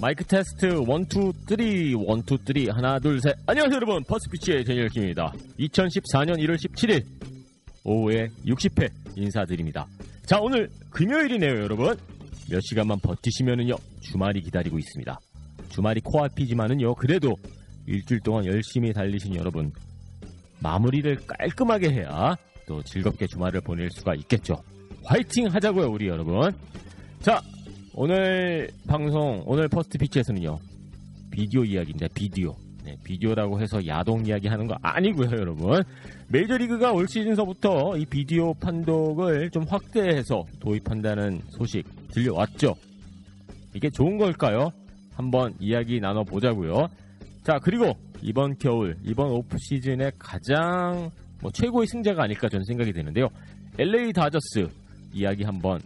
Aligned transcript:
마이크 0.00 0.24
테스트 0.24 0.64
1, 0.64 0.72
2, 0.72 0.84
3, 1.12 1.32
1, 1.50 1.60
2, 1.60 1.94
3 2.66 2.74
하나 2.74 2.98
둘 2.98 3.20
셋. 3.20 3.36
안녕하세요 3.46 3.76
여러분. 3.76 4.02
퍼스피치의 4.04 4.64
대니얼 4.64 4.93
김입니다. 4.93 5.30
2014년 5.58 6.38
1월 6.38 6.56
17일 6.56 7.04
오후에 7.84 8.28
60회 8.46 8.90
인사드립니다. 9.16 9.86
자 10.24 10.38
오늘 10.40 10.70
금요일이네요 10.88 11.50
여러분. 11.50 11.94
몇 12.50 12.60
시간만 12.62 12.98
버티시면은요 13.00 13.76
주말이 14.00 14.40
기다리고 14.40 14.78
있습니다. 14.78 15.20
주말이 15.68 16.00
코앞이지만은요 16.00 16.94
그래도 16.94 17.34
일주일 17.86 18.20
동안 18.20 18.46
열심히 18.46 18.94
달리신 18.94 19.34
여러분 19.34 19.70
마무리를 20.60 21.14
깔끔하게 21.26 21.90
해야 21.90 22.34
또 22.66 22.82
즐겁게 22.82 23.26
주말을 23.26 23.60
보낼 23.60 23.90
수가 23.90 24.14
있겠죠. 24.14 24.62
화이팅 25.04 25.48
하자고요 25.48 25.90
우리 25.90 26.08
여러분. 26.08 26.52
자 27.20 27.38
오늘 27.94 28.70
방송 28.86 29.42
오늘 29.46 29.68
First 29.68 29.98
Pitch에서는요 29.98 30.58
비디오 31.30 31.64
이야기입니다. 31.64 32.08
비디오. 32.14 32.54
네, 32.84 32.96
비디오라고 33.04 33.60
해서 33.60 33.84
야동 33.86 34.26
이야기 34.26 34.48
하는 34.48 34.66
거 34.66 34.76
아니고요 34.82 35.30
여러분. 35.32 35.82
메이저리그가 36.28 36.92
올 36.92 37.06
시즌서부터 37.08 37.96
이 37.98 38.06
비디오 38.06 38.54
판독을 38.54 39.50
좀 39.50 39.64
확대해서 39.64 40.44
도입한다는 40.60 41.40
소식 41.48 41.84
들려왔죠. 42.12 42.74
이게 43.74 43.90
좋은 43.90 44.18
걸까요? 44.18 44.70
한번 45.14 45.54
이야기 45.60 46.00
나눠보자고요. 46.00 46.88
자 47.44 47.58
그리고 47.62 47.92
이번 48.22 48.56
겨울 48.58 48.96
이번 49.04 49.30
오프 49.30 49.56
시즌의 49.58 50.12
가장 50.18 51.10
뭐 51.42 51.50
최고의 51.50 51.86
승자가 51.86 52.24
아닐까 52.24 52.48
저는 52.48 52.64
생각이 52.64 52.92
되는데요. 52.92 53.28
LA 53.78 54.12
다저스 54.12 54.68
이야기 55.12 55.44
한번 55.44 55.80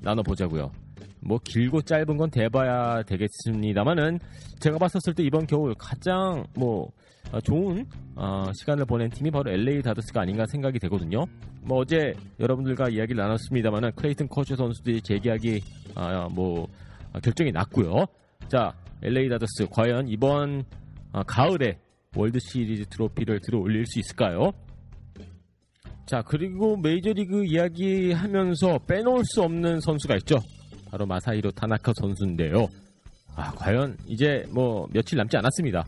나눠보자고요 0.00 0.81
뭐 1.24 1.38
길고 1.42 1.82
짧은 1.82 2.16
건 2.16 2.30
대봐야 2.30 3.02
되겠습니다만은 3.04 4.18
제가 4.58 4.78
봤었을 4.78 5.14
때 5.14 5.22
이번 5.22 5.46
겨울 5.46 5.74
가장 5.74 6.44
뭐 6.54 6.90
어, 7.30 7.40
좋은 7.40 7.86
어, 8.16 8.50
시간을 8.52 8.84
보낸 8.84 9.08
팀이 9.08 9.30
바로 9.30 9.50
LA 9.50 9.82
다저스가 9.82 10.20
아닌가 10.22 10.44
생각이 10.46 10.78
되거든요. 10.80 11.24
뭐 11.62 11.78
어제 11.78 12.12
여러분들과 12.40 12.88
이야기를 12.88 13.22
나눴습니다만은 13.22 13.92
클레이튼 13.92 14.28
커쇼 14.28 14.56
선수들이 14.56 15.00
재계약이 15.02 15.60
아, 15.94 16.28
뭐 16.30 16.66
아, 17.12 17.20
결정이 17.20 17.52
났고요. 17.52 18.04
자 18.48 18.74
LA 19.02 19.28
다저스 19.28 19.68
과연 19.70 20.08
이번 20.08 20.64
아, 21.12 21.22
가을에 21.22 21.78
월드 22.16 22.38
시리즈 22.40 22.84
트로피를 22.86 23.40
들어 23.40 23.60
올릴 23.60 23.86
수 23.86 24.00
있을까요? 24.00 24.52
자 26.04 26.20
그리고 26.20 26.76
메이저리그 26.76 27.44
이야기하면서 27.46 28.80
빼놓을 28.80 29.24
수 29.24 29.42
없는 29.42 29.80
선수가 29.80 30.16
있죠. 30.16 30.36
바로 30.92 31.06
마사히로 31.06 31.50
타나카 31.52 31.90
선수인데요. 31.96 32.68
아, 33.34 33.50
과연 33.52 33.96
이제 34.06 34.44
뭐 34.50 34.86
며칠 34.92 35.16
남지 35.16 35.38
않았습니다. 35.38 35.86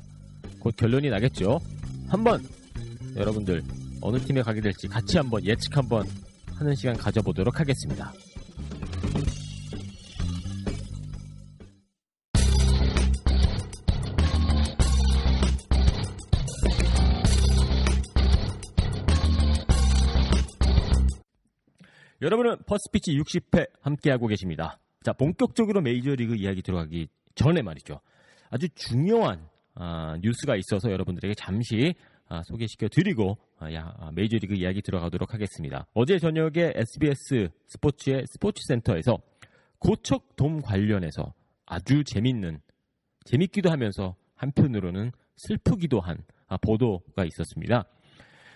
곧 0.59 0.75
결론이 0.77 1.11
나겠죠. 1.11 1.61
한번 2.09 2.43
여러분들 3.15 3.63
어느 4.01 4.17
팀에 4.17 4.41
가게 4.41 4.63
될지 4.63 4.89
같이 4.89 5.19
한번 5.19 5.45
예측 5.45 5.77
한번 5.77 6.07
하는 6.55 6.75
시간 6.75 6.97
가져보도록 6.97 7.61
하겠습니다. 7.61 8.15
여러분은 22.23 22.57
퍼스피치 22.65 23.19
60회 23.19 23.69
함께하고 23.83 24.29
계십니다. 24.29 24.79
자, 25.05 25.13
본격적으로 25.13 25.83
메이저리그 25.83 26.35
이야기 26.35 26.63
들어가기 26.63 27.09
전에 27.35 27.61
말이죠. 27.61 28.01
아주 28.49 28.69
중요한 28.75 29.47
아, 29.75 30.17
뉴스가 30.23 30.57
있어서 30.57 30.91
여러분들에게 30.91 31.35
잠시 31.35 31.95
아, 32.27 32.41
소개시켜 32.45 32.89
드리고 32.89 33.37
아, 33.59 34.11
메이저리그 34.15 34.55
이야기 34.55 34.81
들어가도록 34.81 35.35
하겠습니다. 35.35 35.87
어제 35.93 36.19
저녁에 36.19 36.73
SBS 36.75 37.51
스포츠의 37.67 38.25
스포츠센터에서 38.33 39.19
고척돔 39.79 40.63
관련해서 40.63 41.35
아주 41.67 42.03
재밌는 42.03 42.61
재밌기도 43.27 43.71
하면서 43.71 44.17
한편으로는 44.37 45.13
슬프기도 45.37 46.01
한 46.01 46.17
보도가 46.63 47.27
있었습니다. 47.27 47.85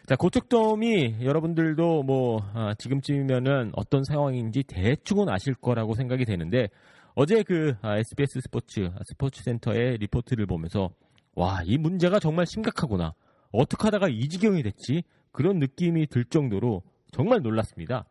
자, 0.08 0.16
고척돔이 0.16 1.16
여러분들도 1.20 2.02
뭐 2.02 2.40
아, 2.54 2.72
지금쯤이면은 2.78 3.72
어떤 3.74 4.04
상황인지 4.04 4.62
대충은 4.62 5.28
아실 5.28 5.52
거라고 5.52 5.92
생각이 5.92 6.24
되는데 6.24 6.68
어제 7.14 7.42
그 7.42 7.74
아, 7.82 7.98
SBS 7.98 8.40
스포츠 8.40 8.88
스포츠 9.04 9.42
센터의 9.42 9.98
리포트를 9.98 10.46
보면서 10.46 10.88
와, 11.34 11.60
이 11.66 11.76
문제가 11.76 12.20
정말 12.20 12.46
심각하구나. 12.46 13.12
어떻게 13.52 13.82
하다가 13.82 14.08
이 14.08 14.30
지경이 14.30 14.62
됐지? 14.62 15.02
그런 15.30 15.58
느낌이 15.58 16.06
들 16.06 16.24
정도로 16.24 16.82
정말 17.12 17.42
놀랐습니다. 17.42 18.06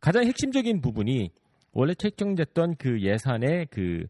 가장 0.00 0.24
핵심적인 0.24 0.80
부분이 0.80 1.32
원래 1.72 1.92
책정됐던 1.92 2.76
그 2.78 3.02
예산의 3.02 3.66
그 3.70 4.06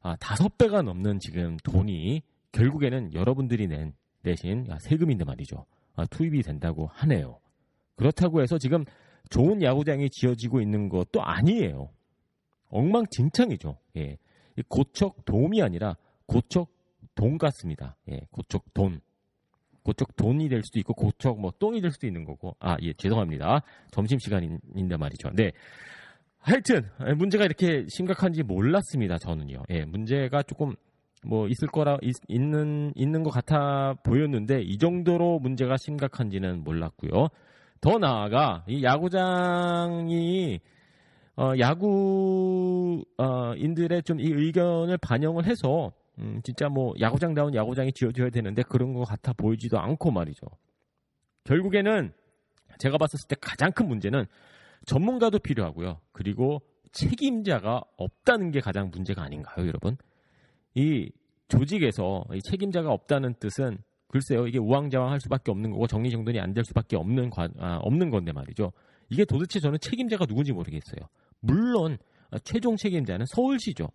아, 0.00 0.14
다섯 0.20 0.56
배가 0.56 0.82
넘는 0.82 1.18
지금 1.18 1.56
돈이 1.56 2.22
결국에는 2.52 3.14
여러분들이 3.14 3.66
낸 3.66 3.94
대신 4.22 4.68
세금인데 4.78 5.24
말이죠. 5.24 5.66
아, 5.98 6.06
투입이 6.06 6.42
된다고 6.42 6.86
하네요. 6.92 7.40
그렇다고 7.96 8.40
해서 8.40 8.56
지금 8.56 8.84
좋은 9.30 9.60
야구장이 9.62 10.10
지어지고 10.10 10.60
있는 10.60 10.88
것도 10.88 11.20
아니에요. 11.20 11.90
엉망진창이죠. 12.68 13.76
예. 13.96 14.16
고척 14.68 15.24
돔이 15.24 15.60
아니라 15.60 15.96
고척 16.26 16.68
돈 17.16 17.36
같습니다. 17.36 17.96
예, 18.10 18.20
고척 18.30 18.72
돈. 18.74 19.00
고척 19.82 20.14
돈이 20.14 20.48
될 20.48 20.62
수도 20.62 20.78
있고 20.78 20.94
고척 20.94 21.40
뭐 21.40 21.52
똥이 21.58 21.80
될 21.80 21.90
수도 21.90 22.06
있는 22.06 22.24
거고. 22.24 22.54
아, 22.60 22.76
예, 22.82 22.92
죄송합니다. 22.92 23.62
점심 23.90 24.20
시간인데 24.20 24.96
말이죠. 24.96 25.30
네. 25.34 25.50
하여튼 26.38 26.88
문제가 27.16 27.44
이렇게 27.44 27.86
심각한지 27.88 28.44
몰랐습니다. 28.44 29.18
저는요. 29.18 29.64
예, 29.70 29.84
문제가 29.84 30.44
조금 30.44 30.76
뭐 31.24 31.48
있을 31.48 31.68
거라 31.68 31.98
있, 32.02 32.14
는 32.28 32.92
있는 32.94 33.22
것 33.22 33.30
같아 33.30 33.94
보였는데 34.02 34.62
이 34.62 34.78
정도로 34.78 35.38
문제가 35.40 35.76
심각한지는 35.76 36.64
몰랐고요. 36.64 37.28
더 37.80 37.98
나아가 37.98 38.64
이 38.68 38.82
야구장이 38.82 40.60
어, 41.36 41.52
야구인들의 41.58 43.04
좀 44.02 44.18
이 44.18 44.32
의견을 44.32 44.98
반영을 44.98 45.46
해서 45.46 45.92
음, 46.18 46.40
진짜 46.42 46.68
뭐 46.68 46.94
야구장다운 47.00 47.54
야구장이 47.54 47.92
지어져야 47.92 48.30
되는데 48.30 48.62
그런 48.62 48.92
것 48.92 49.04
같아 49.04 49.32
보이지도 49.32 49.78
않고 49.78 50.10
말이죠. 50.10 50.46
결국에는 51.44 52.12
제가 52.78 52.98
봤었을 52.98 53.28
때 53.28 53.36
가장 53.40 53.72
큰 53.72 53.88
문제는 53.88 54.26
전문가도 54.86 55.38
필요하고요. 55.38 56.00
그리고 56.12 56.60
책임자가 56.92 57.82
없다는 57.96 58.50
게 58.50 58.60
가장 58.60 58.90
문제가 58.90 59.22
아닌가요, 59.22 59.66
여러분? 59.66 59.96
이 60.74 61.10
조직에서 61.48 62.24
이 62.34 62.40
책임자가 62.42 62.90
없다는 62.92 63.34
뜻은 63.40 63.78
글쎄요 64.08 64.46
이게 64.46 64.58
우왕좌왕할 64.58 65.20
수밖에 65.20 65.50
없는 65.50 65.70
거고 65.70 65.86
정리정돈이 65.86 66.38
안 66.40 66.54
될 66.54 66.64
수밖에 66.64 66.96
없는 66.96 67.30
관, 67.30 67.52
아, 67.58 67.78
없는 67.82 68.10
건데 68.10 68.32
말이죠. 68.32 68.72
이게 69.10 69.24
도대체 69.24 69.60
저는 69.60 69.78
책임자가 69.80 70.26
누군지 70.26 70.52
모르겠어요. 70.52 71.08
물론 71.40 71.98
최종 72.44 72.76
책임자는 72.76 73.26
서울시죠. 73.26 73.88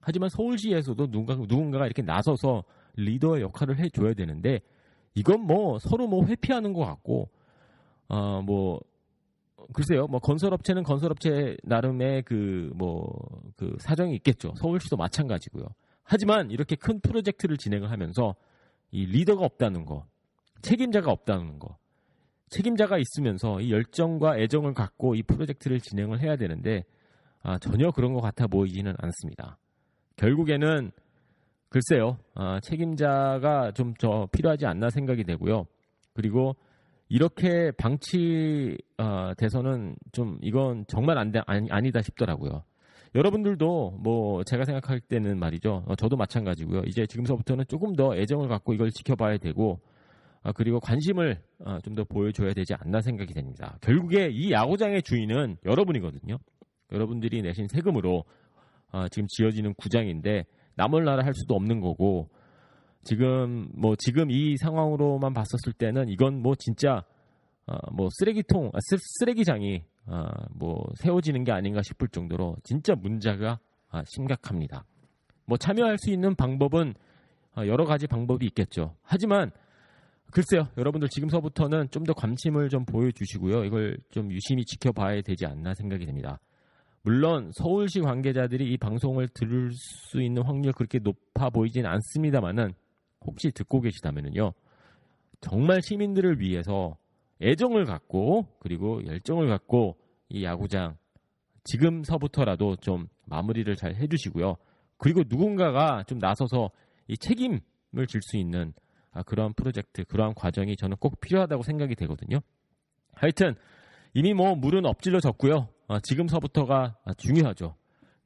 하지만 0.00 0.28
서울시에서도 0.28 1.06
누군가, 1.10 1.34
누군가가 1.34 1.86
이렇게 1.86 2.02
나서서 2.02 2.62
리더의 2.96 3.42
역할을 3.42 3.78
해줘야 3.78 4.14
되는데 4.14 4.60
이건 5.14 5.40
뭐 5.42 5.78
서로 5.80 6.06
뭐 6.06 6.24
회피하는 6.26 6.72
것 6.72 6.84
같고 6.84 7.28
어 8.08 8.40
뭐 8.42 8.80
글쎄요 9.72 10.06
뭐 10.06 10.20
건설업체는 10.20 10.84
건설업체 10.84 11.56
나름의 11.64 12.22
그 12.22 12.70
뭐그 12.76 13.76
사정이 13.80 14.14
있겠죠 14.16 14.52
서울시도 14.60 14.96
마찬가지고요 14.96 15.64
하지만 16.06 16.50
이렇게 16.50 16.76
큰 16.76 17.00
프로젝트를 17.00 17.56
진행을 17.56 17.90
하면서 17.90 18.34
이 18.92 19.04
리더가 19.06 19.44
없다는 19.44 19.84
거 19.84 20.06
책임자가 20.62 21.10
없다는 21.10 21.58
거 21.58 21.76
책임자가 22.48 22.98
있으면서 22.98 23.60
이 23.60 23.72
열정과 23.72 24.38
애정을 24.38 24.72
갖고 24.72 25.16
이 25.16 25.22
프로젝트를 25.22 25.80
진행을 25.80 26.20
해야 26.20 26.36
되는데 26.36 26.84
아, 27.42 27.58
전혀 27.58 27.90
그런 27.90 28.14
것 28.14 28.20
같아 28.20 28.46
보이지는 28.46 28.94
않습니다. 28.98 29.58
결국에는 30.16 30.92
글쎄요 31.68 32.18
아, 32.34 32.60
책임자가 32.60 33.72
좀더 33.72 34.28
필요하지 34.30 34.64
않나 34.66 34.90
생각이 34.90 35.24
되고요. 35.24 35.66
그리고 36.14 36.54
이렇게 37.08 37.72
방치돼서는 37.72 38.86
좀 40.12 40.38
이건 40.40 40.84
정말 40.88 41.18
안 41.18 41.30
돼, 41.30 41.40
아니, 41.46 41.68
아니다 41.70 42.00
싶더라고요. 42.00 42.64
여러분들도 43.14 43.98
뭐 44.02 44.44
제가 44.44 44.64
생각할 44.64 45.00
때는 45.00 45.38
말이죠. 45.38 45.84
어, 45.86 45.94
저도 45.94 46.16
마찬가지고요. 46.16 46.82
이제 46.86 47.06
지금서부터는 47.06 47.64
조금 47.68 47.94
더 47.94 48.16
애정을 48.16 48.48
갖고 48.48 48.74
이걸 48.74 48.90
지켜봐야 48.90 49.38
되고 49.38 49.80
아, 50.42 50.52
그리고 50.52 50.78
관심을 50.80 51.40
아, 51.64 51.80
좀더 51.80 52.04
보여줘야 52.04 52.52
되지 52.52 52.74
않나 52.74 53.00
생각이 53.00 53.34
됩니다. 53.34 53.78
결국에 53.80 54.28
이 54.30 54.52
야구장의 54.52 55.02
주인은 55.02 55.56
여러분이거든요. 55.64 56.38
여러분들이 56.92 57.42
내신 57.42 57.66
세금으로 57.68 58.24
아, 58.92 59.08
지금 59.08 59.26
지어지는 59.28 59.74
구장인데 59.74 60.44
남을 60.76 61.04
나라 61.04 61.24
할 61.24 61.34
수도 61.34 61.54
없는 61.54 61.80
거고 61.80 62.28
지금 63.02 63.68
뭐 63.74 63.94
지금 63.96 64.30
이 64.30 64.56
상황으로만 64.56 65.32
봤었을 65.32 65.72
때는 65.76 66.08
이건 66.08 66.42
뭐 66.42 66.54
진짜 66.56 67.04
어, 67.66 67.76
뭐 67.92 68.08
쓰레기통 68.12 68.70
아, 68.72 68.78
쓰, 68.80 68.96
쓰레기장이 69.18 69.82
아, 70.06 70.30
뭐 70.54 70.84
세워지는 70.96 71.44
게 71.44 71.52
아닌가 71.52 71.82
싶을 71.82 72.08
정도로 72.08 72.56
진짜 72.62 72.94
문제가 72.94 73.58
아, 73.90 74.02
심각합니다. 74.06 74.84
뭐 75.46 75.56
참여할 75.56 75.98
수 75.98 76.10
있는 76.10 76.34
방법은 76.34 76.94
아, 77.54 77.66
여러 77.66 77.84
가지 77.84 78.06
방법이 78.06 78.46
있겠죠. 78.46 78.94
하지만 79.02 79.50
글쎄요, 80.32 80.68
여러분들 80.76 81.08
지금서부터는 81.08 81.88
좀 81.90 82.04
더 82.04 82.12
관심을 82.12 82.68
좀 82.68 82.84
보여주시고요. 82.84 83.64
이걸 83.64 83.96
좀 84.10 84.30
유심히 84.30 84.64
지켜봐야 84.64 85.22
되지 85.22 85.46
않나 85.46 85.74
생각이 85.74 86.04
됩니다. 86.06 86.40
물론 87.02 87.50
서울시 87.54 88.00
관계자들이 88.00 88.72
이 88.72 88.76
방송을 88.76 89.28
들을 89.28 89.70
수 89.72 90.20
있는 90.20 90.42
확률 90.42 90.72
그렇게 90.72 90.98
높아 90.98 91.50
보이진 91.50 91.86
않습니다만은 91.86 92.74
혹시 93.24 93.50
듣고 93.52 93.80
계시다면은요. 93.80 94.52
정말 95.40 95.80
시민들을 95.82 96.40
위해서 96.40 96.96
애정을 97.42 97.84
갖고 97.84 98.46
그리고 98.58 99.04
열정을 99.06 99.48
갖고 99.48 99.96
이 100.28 100.44
야구장 100.44 100.96
지금서부터라도 101.64 102.76
좀 102.76 103.08
마무리를 103.26 103.74
잘 103.76 103.94
해주시고요. 103.94 104.56
그리고 104.98 105.22
누군가가 105.28 106.04
좀 106.04 106.18
나서서 106.18 106.70
이 107.08 107.16
책임을 107.18 108.06
질 108.08 108.22
수 108.22 108.36
있는 108.36 108.72
아, 109.12 109.22
그러한 109.22 109.54
프로젝트, 109.54 110.04
그러한 110.04 110.34
과정이 110.34 110.76
저는 110.76 110.96
꼭 110.98 111.20
필요하다고 111.20 111.62
생각이 111.62 111.94
되거든요. 111.94 112.40
하여튼 113.14 113.54
이미 114.12 114.34
뭐 114.34 114.54
물은 114.54 114.84
엎질러졌고요. 114.84 115.68
아, 115.88 116.00
지금서부터가 116.00 116.96
중요하죠. 117.16 117.76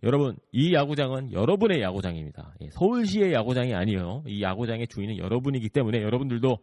여러분, 0.02 0.36
이 0.50 0.72
야구장은 0.74 1.32
여러분의 1.32 1.80
야구장입니다. 1.82 2.54
예, 2.62 2.70
서울시의 2.70 3.32
야구장이 3.34 3.74
아니에요. 3.74 4.24
이 4.26 4.42
야구장의 4.42 4.88
주인은 4.88 5.18
여러분이기 5.18 5.68
때문에 5.68 6.02
여러분들도 6.02 6.58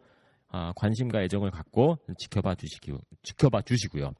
아, 0.50 0.72
관심과 0.76 1.22
애정을 1.22 1.50
갖고 1.50 1.98
지켜봐 2.16 2.54
주시기, 2.54 2.92
지켜봐 3.22 3.62
주시고요. 3.62 4.12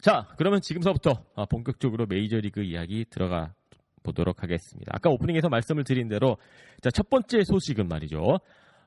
자, 0.00 0.26
그러면 0.36 0.60
지금서부터 0.60 1.24
아, 1.34 1.44
본격적으로 1.46 2.06
메이저리그 2.06 2.62
이야기 2.62 3.04
들어가 3.10 3.54
보도록 4.02 4.42
하겠습니다. 4.42 4.92
아까 4.94 5.10
오프닝에서 5.10 5.48
말씀을 5.48 5.84
드린 5.84 6.08
대로 6.08 6.36
자, 6.80 6.90
첫 6.90 7.10
번째 7.10 7.42
소식은 7.44 7.88
말이죠. 7.88 8.38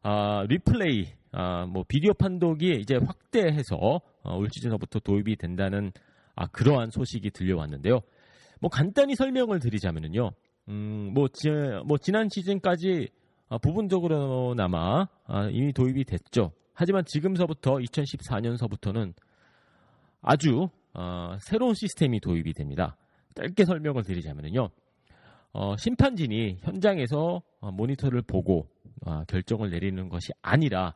아, 0.02 0.46
리플레이, 0.48 1.08
아, 1.32 1.66
뭐 1.66 1.84
비디오 1.88 2.14
판독이 2.14 2.80
이제 2.80 2.96
확대해서 2.96 3.76
어, 4.24 4.38
올 4.38 4.48
시즌서부터 4.52 5.00
도입이 5.00 5.36
된다는 5.36 5.92
아, 6.36 6.48
그러한 6.48 6.90
소식이 6.92 7.32
들려왔는데요. 7.32 8.00
뭐 8.62 8.70
간단히 8.70 9.16
설명을 9.16 9.60
드리자면은요. 9.60 10.32
음, 10.70 11.12
뭐, 11.14 11.28
지, 11.28 11.50
뭐 11.86 11.98
지난 11.98 12.30
시즌까지 12.30 13.10
아, 13.10 13.29
부분적으로나마 13.58 15.08
아, 15.26 15.50
이미 15.52 15.74
도입이 15.74 16.04
됐죠. 16.06 16.52
하지만 16.74 17.04
지금서부터 17.06 17.76
2014년서부터는 17.76 19.14
아주 20.22 20.70
어, 20.94 21.36
새로운 21.40 21.74
시스템이 21.74 22.20
도입이 22.20 22.54
됩니다. 22.54 22.96
짧게 23.36 23.66
설명을 23.66 24.04
드리자면요. 24.04 24.70
어, 25.52 25.76
심판진이 25.78 26.58
현장에서 26.62 27.42
어, 27.60 27.72
모니터를 27.72 28.22
보고 28.22 28.68
어, 29.06 29.24
결정을 29.26 29.72
내리는 29.72 30.10
것이 30.10 30.32
아니라 30.42 30.96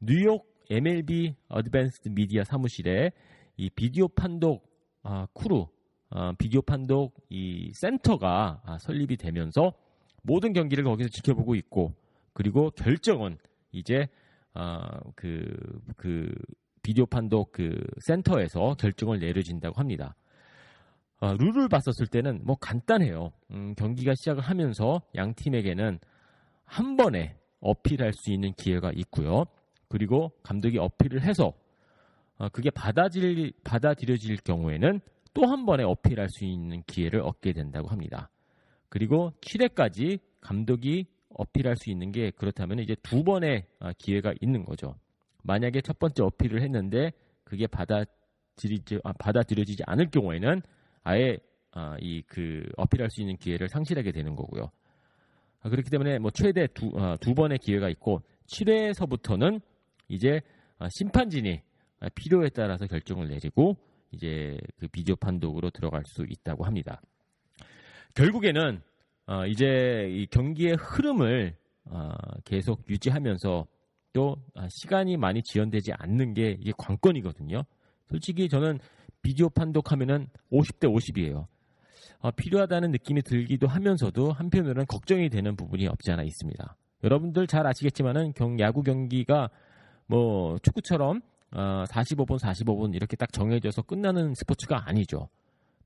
뉴욕 0.00 0.46
MLB 0.70 1.36
Advanced 1.48 2.08
Media 2.08 2.44
사무실에 2.44 3.12
이 3.56 3.70
비디오 3.70 4.08
판독 4.08 4.70
아, 5.02 5.26
크루, 5.34 5.66
아, 6.10 6.32
비디오 6.38 6.62
판독 6.62 7.14
이 7.28 7.70
센터가 7.74 8.62
아, 8.64 8.78
설립이 8.78 9.16
되면서 9.16 9.72
모든 10.22 10.52
경기를 10.52 10.84
거기서 10.84 11.08
지켜보고 11.10 11.54
있고 11.56 11.94
그리고 12.32 12.70
결정은 12.70 13.38
이제 13.72 14.08
그, 15.14 15.44
그 15.96 16.32
비디오 16.82 17.06
판독 17.06 17.52
그 17.52 17.76
센터에서 18.00 18.74
결정을 18.74 19.18
내려진다고 19.18 19.78
합니다. 19.78 20.14
어, 21.20 21.34
룰을 21.34 21.68
봤었을 21.68 22.08
때는 22.08 22.40
뭐 22.44 22.56
간단해요. 22.56 23.30
음, 23.52 23.74
경기가 23.76 24.12
시작을 24.16 24.42
하면서 24.42 25.02
양 25.14 25.34
팀에게는 25.34 26.00
한 26.64 26.96
번에 26.96 27.36
어필할 27.60 28.12
수 28.12 28.32
있는 28.32 28.52
기회가 28.54 28.90
있고요. 28.96 29.44
그리고 29.88 30.32
감독이 30.42 30.78
어필을 30.78 31.22
해서 31.22 31.52
어, 32.38 32.48
그게 32.48 32.70
받아질, 32.70 33.52
받아들여질 33.62 34.38
경우에는 34.38 35.00
또 35.34 35.46
한 35.46 35.64
번에 35.64 35.84
어필할 35.84 36.28
수 36.28 36.44
있는 36.44 36.82
기회를 36.86 37.20
얻게 37.20 37.52
된다고 37.52 37.88
합니다. 37.88 38.28
그리고 38.92 39.32
7회까지 39.40 40.20
감독이 40.42 41.06
어필할 41.30 41.76
수 41.76 41.90
있는 41.90 42.12
게 42.12 42.30
그렇다면 42.30 42.78
이제 42.78 42.94
두 43.02 43.24
번의 43.24 43.64
아, 43.80 43.94
기회가 43.96 44.34
있는 44.42 44.66
거죠. 44.66 44.96
만약에 45.44 45.80
첫 45.80 45.98
번째 45.98 46.24
어필을 46.24 46.60
했는데 46.60 47.10
그게 47.42 47.66
받아들이지, 47.66 49.00
아, 49.02 49.14
받아들여지지 49.14 49.84
않을 49.86 50.10
경우에는 50.10 50.60
아예 51.04 51.38
아, 51.70 51.96
이그 52.02 52.64
어필할 52.76 53.08
수 53.10 53.22
있는 53.22 53.38
기회를 53.38 53.70
상실하게 53.70 54.12
되는 54.12 54.36
거고요. 54.36 54.70
아, 55.62 55.70
그렇기 55.70 55.88
때문에 55.88 56.18
뭐 56.18 56.30
최대 56.30 56.66
두, 56.66 56.92
아, 56.96 57.16
두 57.18 57.32
번의 57.32 57.60
기회가 57.60 57.88
있고 57.88 58.20
7회에서부터는 58.48 59.62
이제 60.08 60.42
아, 60.78 60.88
심판진이 60.90 61.62
아, 62.00 62.08
필요에 62.14 62.50
따라서 62.50 62.86
결정을 62.86 63.28
내리고 63.28 63.74
이제 64.10 64.58
그 64.76 64.86
비디오 64.88 65.16
판독으로 65.16 65.70
들어갈 65.70 66.02
수 66.04 66.26
있다고 66.28 66.66
합니다. 66.66 67.00
결국에는 68.14 68.82
어, 69.26 69.46
이제 69.46 70.08
이 70.10 70.26
경기의 70.26 70.76
흐름을 70.78 71.56
어, 71.86 72.10
계속 72.44 72.88
유지하면서 72.88 73.66
또 74.12 74.36
아, 74.54 74.68
시간이 74.68 75.16
많이 75.16 75.42
지연되지 75.42 75.92
않는 75.94 76.34
게 76.34 76.56
이게 76.60 76.72
관건이거든요. 76.76 77.62
솔직히 78.08 78.48
저는 78.48 78.78
비디오 79.22 79.48
판독하면은 79.48 80.28
50대 80.50 80.92
50이에요. 80.92 81.46
어, 82.18 82.30
필요하다는 82.30 82.90
느낌이 82.92 83.22
들기도 83.22 83.66
하면서도 83.66 84.32
한편으로는 84.32 84.86
걱정이 84.86 85.28
되는 85.28 85.56
부분이 85.56 85.86
없지 85.86 86.12
않아 86.12 86.22
있습니다. 86.22 86.76
여러분들 87.04 87.46
잘 87.46 87.66
아시겠지만은 87.66 88.32
경, 88.34 88.60
야구 88.60 88.82
경기가 88.82 89.50
뭐 90.06 90.58
축구처럼 90.58 91.20
어, 91.52 91.84
45분, 91.88 92.38
45분 92.38 92.94
이렇게 92.94 93.16
딱 93.16 93.32
정해져서 93.32 93.82
끝나는 93.82 94.34
스포츠가 94.34 94.88
아니죠. 94.88 95.28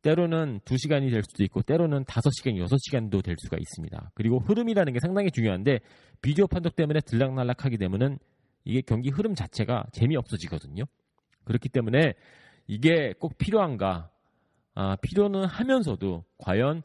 때로는 0.06 0.60
2시간이 0.60 1.10
될 1.10 1.24
수도 1.24 1.42
있고 1.42 1.62
때로는 1.62 2.04
5시간, 2.04 2.64
6시간도 2.64 3.24
될 3.24 3.34
수가 3.40 3.56
있습니다. 3.58 4.12
그리고 4.14 4.38
흐름이라는 4.38 4.92
게 4.92 5.00
상당히 5.00 5.32
중요한데 5.32 5.80
비디오 6.22 6.46
판독 6.46 6.76
때문에 6.76 7.00
들락날락하게 7.00 7.76
되면은 7.76 8.20
이게 8.64 8.82
경기 8.82 9.10
흐름 9.10 9.34
자체가 9.34 9.86
재미없어지거든요. 9.90 10.84
그렇기 11.42 11.70
때문에 11.70 12.14
이게 12.68 13.14
꼭 13.18 13.36
필요한가? 13.36 14.08
아, 14.74 14.94
필요는 15.02 15.44
하면서도 15.44 16.22
과연 16.38 16.82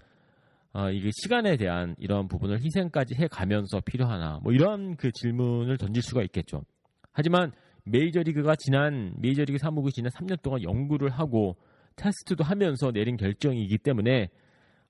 아, 0.73 0.89
이게 0.89 1.11
시간에 1.13 1.57
대한 1.57 1.95
이런 1.99 2.27
부분을 2.27 2.59
희생까지 2.63 3.15
해 3.15 3.27
가면서 3.27 3.81
필요하나? 3.81 4.39
뭐 4.41 4.51
이런 4.51 4.95
그 4.95 5.11
질문을 5.11 5.77
던질 5.77 6.01
수가 6.01 6.23
있겠죠. 6.23 6.63
하지만 7.11 7.51
메이저리그가 7.83 8.55
지난 8.55 9.13
메이저리그 9.19 9.59
사무국이 9.59 9.91
지난 9.91 10.09
3년 10.11 10.41
동안 10.41 10.63
연구를 10.63 11.09
하고 11.09 11.57
테스트도 11.95 12.43
하면서 12.43 12.91
내린 12.91 13.17
결정이기 13.17 13.77
때문에 13.79 14.29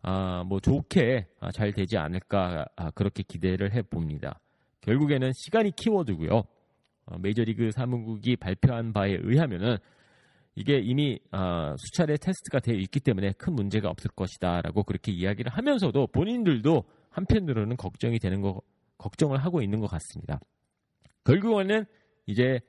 아, 0.03 0.43
뭐 0.45 0.59
좋게 0.59 1.27
아, 1.39 1.51
잘 1.51 1.73
되지 1.73 1.97
않을까 1.97 2.65
아, 2.75 2.91
그렇게 2.91 3.23
기대를 3.23 3.73
해 3.73 3.81
봅니다. 3.81 4.39
결국에는 4.81 5.31
시간이 5.33 5.71
키워드고요. 5.75 6.43
어, 7.05 7.17
메이저리그 7.19 7.71
사무국이 7.71 8.35
발표한 8.35 8.93
바에 8.93 9.17
의하면은 9.21 9.77
이게 10.55 10.79
이미 10.79 11.19
아, 11.31 11.75
수차례 11.77 12.17
테스트가 12.17 12.59
되어 12.59 12.75
있기 12.75 12.99
때문에 12.99 13.33
큰 13.33 13.53
문제가 13.53 13.89
없을 13.89 14.09
것이다라고 14.11 14.83
그렇게 14.83 15.11
이야기를 15.11 15.51
하면서도 15.51 16.07
본인들도 16.07 16.83
한편으로는 17.09 17.77
걱정이 17.77 18.19
되는 18.19 18.41
거 18.41 18.61
걱정을 18.97 19.43
하고 19.43 19.61
있는 19.61 19.79
것 19.79 19.87
같습니다. 19.87 20.39
결국에는 21.23 21.85
이제 22.25 22.59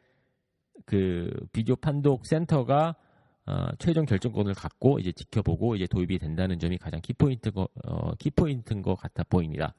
그 0.84 1.30
비디오 1.52 1.76
판독 1.76 2.26
센터가 2.26 2.96
어, 3.46 3.66
최종 3.78 4.04
결정권을 4.04 4.54
갖고 4.54 4.98
이제 4.98 5.12
지켜보고 5.12 5.74
이제 5.76 5.86
도입이 5.86 6.18
된다는 6.18 6.58
점이 6.58 6.78
가장 6.78 7.00
키포인트 7.00 7.50
어, 7.54 8.14
키포인트인 8.18 8.82
것 8.82 8.94
같아 8.94 9.24
보입니다. 9.24 9.74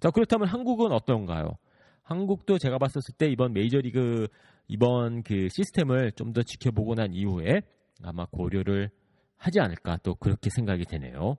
자 0.00 0.10
그렇다면 0.10 0.48
한국은 0.48 0.92
어떤가요? 0.92 1.58
한국도 2.02 2.58
제가 2.58 2.78
봤었을 2.78 3.14
때 3.16 3.28
이번 3.28 3.52
메이저리그 3.52 4.28
이번 4.68 5.22
그 5.22 5.48
시스템을 5.50 6.12
좀 6.12 6.32
더 6.32 6.42
지켜보고 6.42 6.94
난 6.94 7.12
이후에 7.12 7.62
아마 8.02 8.24
고려를 8.26 8.90
하지 9.36 9.60
않을까 9.60 9.98
또 10.02 10.14
그렇게 10.14 10.48
생각이 10.50 10.84
되네요. 10.84 11.36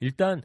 일단 0.00 0.42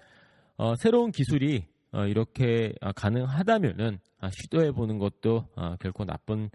어, 0.56 0.76
새로운 0.76 1.12
기술이 1.12 1.66
어, 1.92 2.06
이렇게 2.06 2.74
아, 2.80 2.92
가능하다면은 2.94 4.00
아, 4.20 4.30
시도해 4.32 4.72
보는 4.72 4.98
것도 4.98 5.48
아, 5.56 5.76
결코 5.80 6.06
나쁜 6.06 6.50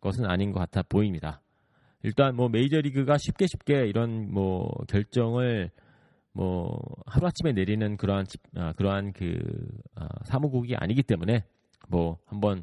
것은 0.00 0.26
아닌 0.26 0.52
것 0.52 0.60
같아 0.60 0.82
보입니다. 0.82 1.40
일단 2.02 2.36
뭐 2.36 2.48
메이저리그가 2.48 3.18
쉽게 3.18 3.46
쉽게 3.46 3.86
이런 3.86 4.32
뭐 4.32 4.68
결정을 4.88 5.70
뭐 6.32 6.78
하루아침에 7.06 7.52
내리는 7.52 7.96
그러한 7.96 8.26
아, 8.56 8.72
그러한 8.74 9.12
그 9.12 9.38
아, 9.94 10.06
사무국이 10.24 10.76
아니기 10.76 11.02
때문에 11.02 11.44
뭐 11.88 12.18
한번 12.26 12.62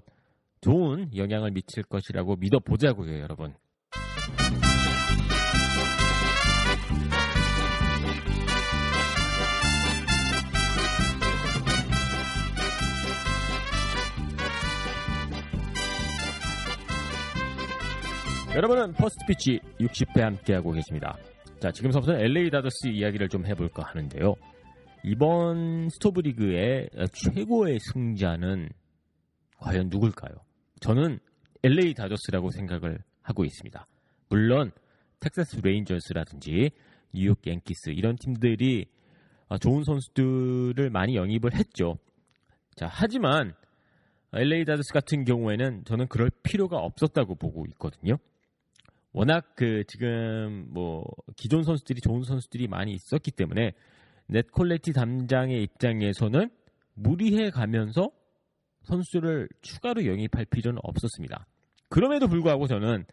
좋은 0.61 1.15
영향을 1.15 1.51
미칠 1.51 1.83
것이라고 1.83 2.35
믿어 2.37 2.59
보자고요, 2.59 3.19
여러분. 3.19 3.53
여러분은 18.55 18.93
First 18.93 19.25
Pitch 19.25 19.59
60회 19.79 20.19
함께하고 20.19 20.73
계십니다. 20.73 21.17
자, 21.59 21.71
지금부터 21.71 22.13
LA 22.13 22.51
다저스 22.51 22.87
이야기를 22.87 23.27
좀 23.29 23.47
해볼까 23.47 23.83
하는데요. 23.83 24.35
이번 25.03 25.89
스토브리그의 25.89 26.89
최고의 27.13 27.79
승자는 27.79 28.69
과연 29.57 29.89
누굴까요? 29.89 30.35
저는 30.81 31.17
LA 31.63 31.95
다저스라고 31.95 32.51
생각을 32.51 32.99
하고 33.23 33.43
있습니다. 33.43 33.87
물론 34.29 34.71
텍사스 35.19 35.61
레인저스라든지 35.63 36.69
뉴욕 37.11 37.39
양키스 37.47 37.89
이런 37.89 38.17
팀들이 38.17 38.85
좋은 39.61 39.83
선수들을 39.83 40.91
많이 40.91 41.15
영입을 41.15 41.55
했죠. 41.55 41.97
자, 42.75 42.87
하지만 42.87 43.55
LA 44.31 44.65
다저스 44.65 44.93
같은 44.93 45.25
경우에는 45.25 45.85
저는 45.85 46.07
그럴 46.07 46.29
필요가 46.43 46.77
없었다고 46.77 47.33
보고 47.35 47.65
있거든요. 47.71 48.17
워낙 49.13 49.53
그 49.55 49.83
지금 49.87 50.67
뭐 50.69 51.05
기존 51.35 51.63
선수들이 51.63 52.01
좋은 52.01 52.23
선수들이 52.23 52.67
많이 52.67 52.93
있었기 52.93 53.31
때문에 53.31 53.73
네드 54.27 54.51
콜레티 54.51 54.93
단장의 54.93 55.61
입장에서는 55.63 56.49
무리해 56.95 57.51
가면서 57.51 58.11
선수를 58.83 59.47
추가로 59.61 60.05
영입할 60.05 60.45
필요는 60.45 60.79
없었습니다. 60.83 61.45
그럼에도 61.89 62.27
불구하고 62.27 62.67
저는 62.67 63.05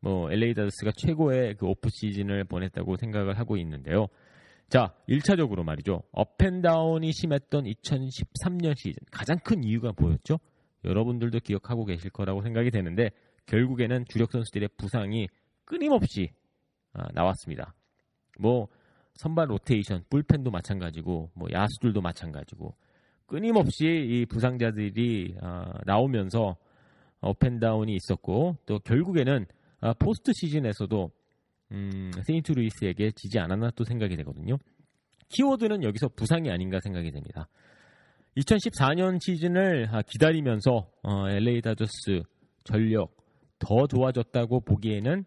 뭐 0.00 0.30
LA 0.30 0.54
다저스가 0.54 0.92
최고의 0.96 1.54
그 1.54 1.66
off 1.66 1.88
season을 1.88 2.44
보냈다고 2.44 2.96
생각을 2.96 3.38
하고 3.38 3.56
있는데요. 3.56 4.08
자, 4.68 4.92
1차적으로 5.08 5.62
말이죠. 5.62 6.02
up 6.12 6.32
and 6.32 6.62
down이 6.62 7.12
심했던 7.12 7.64
2013년 7.64 8.76
시즌 8.76 8.98
가장 9.10 9.38
큰 9.38 9.62
이유가 9.62 9.92
뭐였죠? 9.96 10.38
여러분들도 10.84 11.38
기억하고 11.40 11.84
계실 11.84 12.10
거라고 12.10 12.42
생각이 12.42 12.70
되는데 12.70 13.10
결국에는 13.46 14.04
주력 14.08 14.32
선수들의 14.32 14.70
부상이 14.76 15.28
끊임없이 15.64 16.30
아, 16.92 17.06
나왔습니다. 17.12 17.74
뭐 18.38 18.68
선발 19.14 19.50
로테이션, 19.50 20.04
불펜도 20.10 20.50
마찬가지고 20.50 21.30
뭐 21.34 21.48
야수들도 21.52 22.00
마찬가지고 22.00 22.74
끊임없이 23.26 23.84
이 23.86 24.26
부상자들이 24.26 25.36
아, 25.40 25.72
나오면서 25.84 26.56
up 27.20 27.35
and 27.35 27.57
down이 27.57 27.94
있었고 27.94 28.56
또 28.66 28.78
결국에는 28.80 29.46
아, 29.80 29.92
포스트 29.94 30.32
시즌에서도 30.34 31.10
음, 31.72 32.10
세인트 32.24 32.52
루이스에게 32.52 33.12
지지 33.16 33.38
않았나 33.38 33.70
또 33.74 33.84
생각이 33.84 34.16
되거든요. 34.16 34.56
키워드는 35.28 35.82
여기서 35.82 36.08
부상이 36.08 36.50
아닌가 36.50 36.78
생각이 36.82 37.10
됩니다. 37.10 37.48
2014년 38.36 39.18
시즌을 39.20 39.88
기다리면서 40.06 40.90
어, 41.02 41.28
LA 41.28 41.62
다저스 41.62 42.22
전력 42.64 43.16
더 43.58 43.86
좋아졌다고 43.86 44.60
보기에는 44.60 45.24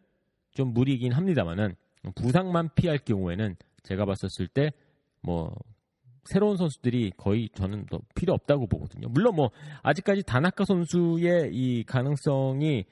좀 0.58 0.74
무리긴 0.74 1.14
합니다만은 1.14 1.76
부상만 2.16 2.70
피할 2.76 2.98
경우에는 2.98 3.56
제가 3.84 4.06
봤었을 4.06 4.48
때 4.48 4.72
뭐 5.22 5.54
새로운 6.24 6.58
선수들이 6.58 7.12
거의 7.18 7.50
저는 7.54 7.86
더 7.88 8.00
필요 8.16 8.34
없다고 8.34 8.68
보거든요. 8.68 9.08
물론 9.10 9.36
뭐 9.36 9.50
아직까지 9.84 10.24
다나카 10.24 10.66
선수의 10.66 11.52
이 11.54 11.84
가능성이 11.84 12.86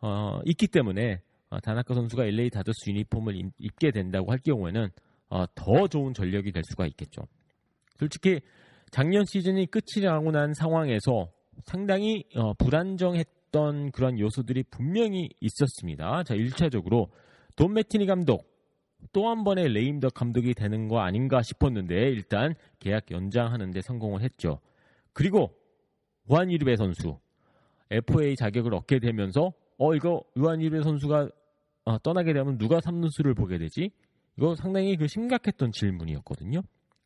어, 0.00 0.40
있기 0.44 0.68
때문에 0.68 1.20
어, 1.50 1.60
다나카 1.60 1.94
선수가 1.94 2.24
LA 2.26 2.50
다저스 2.50 2.90
유니폼을 2.90 3.36
입 3.58 3.76
게 3.78 3.90
된다고 3.90 4.30
할 4.30 4.38
경우에는 4.38 4.90
어, 5.30 5.44
더 5.54 5.88
좋은 5.88 6.14
전력이 6.14 6.52
될 6.52 6.62
수가 6.64 6.86
있겠죠. 6.86 7.22
솔직히 7.98 8.40
작년 8.90 9.24
시즌이 9.24 9.66
끝이 9.66 10.04
나고 10.04 10.30
난 10.30 10.54
상황에서 10.54 11.30
상당히 11.64 12.24
어, 12.36 12.54
불안정했 12.54 13.26
어떤 13.48 13.90
그런 13.90 14.18
요소들이 14.18 14.64
분명히 14.64 15.30
있었습니다. 15.40 16.22
자, 16.24 16.34
1차적으로 16.34 17.08
돈 17.56 17.74
매티니 17.74 18.06
감독 18.06 18.46
또 19.12 19.28
한 19.28 19.44
번의 19.44 19.68
레임덕 19.72 20.14
감독이 20.14 20.54
되는 20.54 20.88
거 20.88 21.00
아닌가 21.00 21.42
싶었는데 21.42 21.94
일단 22.10 22.54
계약 22.78 23.10
연장하는데 23.10 23.80
성공을 23.80 24.22
했죠. 24.22 24.60
그리고 25.12 25.54
우한 26.26 26.50
이르베 26.50 26.76
선수 26.76 27.18
FA 27.90 28.36
자격을 28.36 28.74
얻게 28.74 28.98
되면서 28.98 29.52
어 29.78 29.94
이거 29.94 30.22
우한 30.34 30.60
이르베 30.60 30.82
선수가 30.82 31.30
어, 31.84 31.98
떠나게 31.98 32.32
되면 32.32 32.58
누가 32.58 32.80
삼루수를 32.80 33.34
보게 33.34 33.56
되지? 33.58 33.90
이거 34.36 34.54
상당히 34.56 34.96
그 34.96 35.06
심각했던 35.06 35.72
질문이었거든요. 35.72 36.60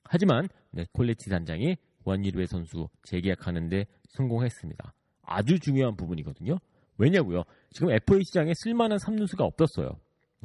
하지만 0.04 0.48
네, 0.70 0.86
콜레티 0.92 1.30
단장이 1.30 1.76
우한 2.04 2.24
이르베 2.24 2.46
선수 2.46 2.88
재계약하는데 3.04 3.86
성공했습니다. 4.08 4.92
아주 5.22 5.58
중요한 5.58 5.96
부분이거든요. 5.96 6.58
왜냐고요? 6.98 7.42
지금 7.70 7.90
FA 7.90 8.22
시장에 8.24 8.52
쓸만한 8.54 8.98
3루수가 8.98 9.40
없었어요. 9.40 9.96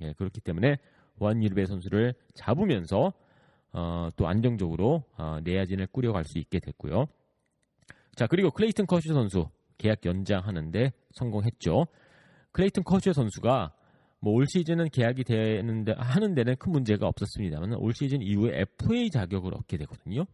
예, 0.02 0.14
그렇기 0.14 0.42
때문에 0.42 0.78
원유르베 1.20 1.66
선수를 1.66 2.14
잡으면서 2.36 3.14
어, 3.74 4.10
또 4.16 4.28
안정적으로 4.28 5.04
어, 5.18 5.40
내야진을 5.44 5.88
꾸려갈 5.88 6.24
수 6.26 6.40
있게 6.40 6.60
됐고요. 6.60 7.06
자 8.16 8.28
그리고 8.28 8.50
클레이튼 8.52 8.86
커쇼 8.86 9.14
선수 9.14 9.50
계약 9.78 10.06
연장하는데 10.06 10.92
성공했죠. 11.12 11.86
클레이튼 12.52 12.84
커쇼 12.84 13.14
선수가 13.14 13.74
뭐 14.20 14.34
올 14.34 14.46
시즌은 14.48 14.90
계약이 14.90 15.24
되는데 15.24 15.94
하는 15.98 16.34
데는 16.34 16.56
큰 16.58 16.72
문제가 16.72 17.08
없었습니다만 17.08 17.74
올 17.76 17.94
시즌 17.94 18.22
이후에 18.22 18.62
FA 18.62 19.10
자격을 19.10 19.54
얻게 19.54 19.78
되거든요. 19.78 20.26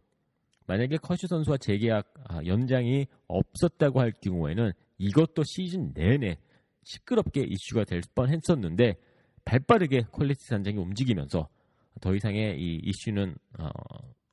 만약에 0.66 0.96
커쇼 0.98 1.26
선수와 1.26 1.58
재계약 1.58 2.14
아, 2.28 2.40
연장이 2.46 3.06
없었다고 3.28 4.00
할 4.00 4.12
경우에는 4.12 4.72
이것도 4.98 5.42
시즌 5.44 5.92
내내 5.92 6.38
시끄럽게 6.84 7.42
이슈가 7.42 7.84
될 7.84 8.02
뻔했었는데 8.14 8.96
발빠르게 9.44 10.02
콜레티 10.12 10.48
단장이 10.48 10.78
움직이면서 10.78 11.48
더 12.00 12.14
이상의 12.14 12.58
이 12.58 12.80
이슈는 12.84 13.34
어, 13.58 13.68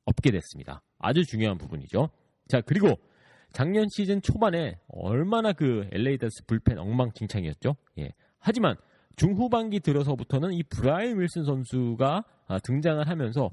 없게 0.04 0.30
됐습니다. 0.30 0.82
아주 0.98 1.24
중요한 1.24 1.58
부분이죠. 1.58 2.08
자 2.48 2.60
그리고 2.60 2.98
작년 3.52 3.86
시즌 3.90 4.22
초반에 4.22 4.78
얼마나 4.88 5.52
그 5.52 5.86
LA 5.92 6.18
다저스 6.18 6.44
불펜 6.46 6.78
엉망진창이었죠. 6.78 7.76
예. 7.98 8.12
하지만 8.38 8.76
중후반기 9.16 9.80
들어서부터는 9.80 10.54
이 10.54 10.62
브라이언 10.62 11.20
윌슨 11.20 11.44
선수가 11.44 12.24
아, 12.46 12.58
등장을 12.60 13.06
하면서 13.06 13.50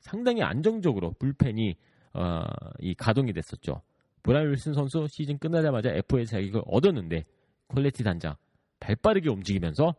상당히 0.00 0.42
안정적으로 0.42 1.12
불펜이 1.18 1.76
어, 2.14 2.42
이 2.80 2.94
가동이 2.94 3.32
됐었죠. 3.32 3.82
브라이언 4.22 4.50
윌슨 4.50 4.74
선수 4.74 5.06
시즌 5.08 5.38
끝나자마자 5.38 5.90
FA 5.90 6.26
자격을 6.26 6.62
얻었는데 6.66 7.24
콜레티 7.68 8.04
단장 8.04 8.34
발빠르게 8.80 9.30
움직이면서 9.30 9.94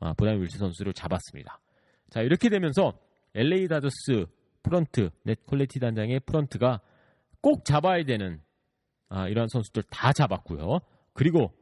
어, 0.00 0.14
브라이언 0.14 0.42
윌슨 0.42 0.58
선수를 0.58 0.92
잡았습니다. 0.92 1.60
자 2.10 2.20
이렇게 2.20 2.48
되면서 2.48 2.92
LA 3.34 3.68
다저스 3.68 4.26
프런트, 4.62 5.10
네드 5.22 5.44
콜레티 5.46 5.78
단장의 5.78 6.20
프런트가 6.20 6.80
꼭 7.40 7.64
잡아야 7.64 8.04
되는 8.04 8.40
아, 9.08 9.28
이러한 9.28 9.48
선수들 9.48 9.84
다 9.84 10.12
잡았고요. 10.12 10.80
그리고 11.12 11.52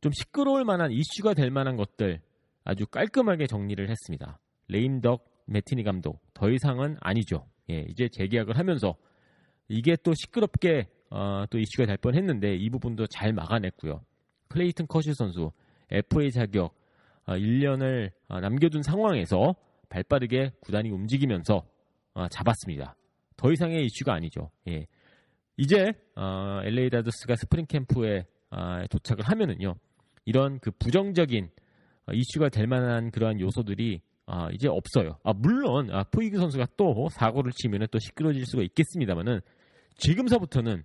좀 0.00 0.12
시끄러울 0.12 0.64
만한 0.64 0.90
이슈가 0.90 1.34
될 1.34 1.50
만한 1.50 1.76
것들 1.76 2.20
아주 2.64 2.86
깔끔하게 2.86 3.46
정리를 3.46 3.88
했습니다. 3.88 4.40
레임덕 4.68 5.24
매팅리 5.46 5.84
감독 5.84 6.20
더 6.34 6.50
이상은 6.50 6.96
아니죠. 7.00 7.46
예, 7.70 7.84
이제 7.88 8.08
재계약을 8.08 8.58
하면서 8.58 8.96
이게 9.68 9.96
또 10.02 10.14
시끄럽게 10.14 10.88
어, 11.10 11.44
또 11.50 11.58
이슈가 11.58 11.86
될 11.86 11.96
뻔했는데 11.96 12.56
이 12.56 12.68
부분도 12.70 13.06
잘 13.06 13.32
막아냈고요. 13.32 14.00
클레이튼 14.48 14.86
커쇼 14.86 15.12
선수 15.14 15.52
FA 15.90 16.30
자격 16.30 16.74
어, 17.26 17.34
1년을 17.34 18.10
어, 18.28 18.40
남겨둔 18.40 18.82
상황에서 18.82 19.54
발빠르게 19.88 20.52
구단이 20.60 20.90
움직이면서 20.90 21.64
어, 22.14 22.28
잡았습니다. 22.28 22.96
더 23.36 23.52
이상의 23.52 23.84
이슈가 23.86 24.14
아니죠. 24.14 24.50
예. 24.68 24.86
이제 25.56 25.92
어, 26.16 26.60
LA 26.64 26.90
다저스가 26.90 27.36
스프링 27.36 27.66
캠프에 27.66 28.24
어, 28.50 28.84
도착을 28.90 29.24
하면은요. 29.24 29.74
이런 30.24 30.58
그 30.60 30.70
부정적인 30.70 31.48
어, 32.06 32.12
이슈가 32.12 32.48
될 32.48 32.66
만한 32.66 33.10
그러한 33.10 33.40
요소들이 33.40 34.00
아, 34.30 34.50
이제 34.52 34.68
없어요. 34.68 35.16
아, 35.24 35.32
물론 35.32 35.90
아, 35.90 36.04
포이그 36.04 36.38
선수가 36.38 36.66
또 36.76 37.08
사고를 37.10 37.50
치면 37.52 37.86
또 37.90 37.98
시끄러질 37.98 38.44
수가 38.44 38.62
있겠습니다만은 38.62 39.40
지금서부터는 39.98 40.84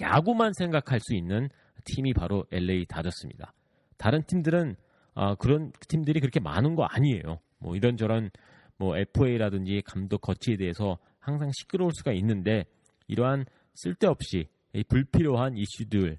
야구만 0.00 0.52
생각할 0.52 1.00
수 1.00 1.14
있는 1.14 1.48
팀이 1.84 2.12
바로 2.12 2.44
LA 2.52 2.86
다저스입니다. 2.86 3.52
다른 3.96 4.22
팀들은 4.24 4.76
아, 5.14 5.34
그런 5.34 5.72
팀들이 5.88 6.20
그렇게 6.20 6.40
많은 6.40 6.74
거 6.74 6.84
아니에요. 6.84 7.40
뭐 7.58 7.76
이런저런 7.76 8.30
뭐 8.76 8.96
FA라든지 8.96 9.82
감독 9.84 10.20
거치에 10.22 10.56
대해서 10.56 10.98
항상 11.18 11.50
시끄러울 11.52 11.92
수가 11.94 12.12
있는데 12.12 12.64
이러한 13.06 13.44
쓸데없이 13.74 14.48
이 14.74 14.84
불필요한 14.84 15.56
이슈들 15.56 16.18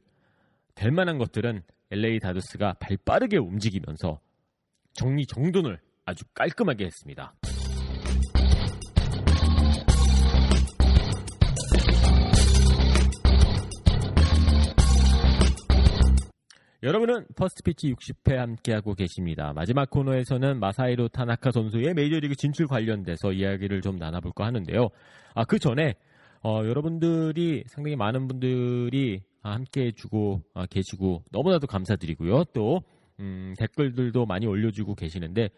될 0.75 0.91
만한 0.91 1.17
것들은 1.17 1.63
LA 1.91 2.19
다저스가 2.19 2.73
발 2.79 2.97
빠르게 3.03 3.37
움직이면서 3.37 4.19
정리 4.93 5.25
정돈을 5.25 5.79
아주 6.05 6.23
깔끔하게 6.33 6.85
했습니다. 6.85 7.33
여러분은 16.83 17.27
First 17.37 17.63
Pitch 17.63 17.93
60회 17.93 18.35
함께하고 18.35 18.93
계십니다. 18.93 19.53
마지막 19.55 19.89
코너에서는 19.89 20.59
마사히로 20.59 21.07
타나카 21.07 21.51
선수의 21.51 21.93
메이저리그 21.93 22.35
진출 22.35 22.67
관련돼서 22.67 23.31
이야기를 23.31 23.79
좀 23.79 23.95
나눠볼까 23.95 24.45
하는데요. 24.45 24.89
아, 25.33 25.45
그 25.45 25.59
전에 25.59 25.95
어, 26.43 26.61
여러분들이 26.65 27.63
상당히 27.67 27.95
많은 27.95 28.27
분들이 28.27 29.21
함께 29.41 29.85
해주고 29.85 30.41
아, 30.53 30.65
계시고 30.65 31.23
너무나도 31.31 31.67
감사드리고요. 31.67 32.43
또 32.53 32.81
음, 33.21 33.53
댓글들도 33.57 34.25
많이 34.25 34.45
올려주고 34.45 34.95
계시는데 34.95 35.51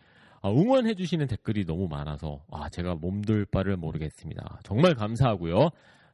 아, 0.44 0.52
응원해주시는 0.52 1.26
댓글이 1.26 1.66
너무 1.66 1.88
많아서 1.88 2.44
아, 2.52 2.70
제가 2.70 2.94
몸둘 2.94 3.46
바를 3.46 3.78
모르겠습니다. 3.78 4.60
정말 4.64 4.94
감사하고요. 4.94 5.70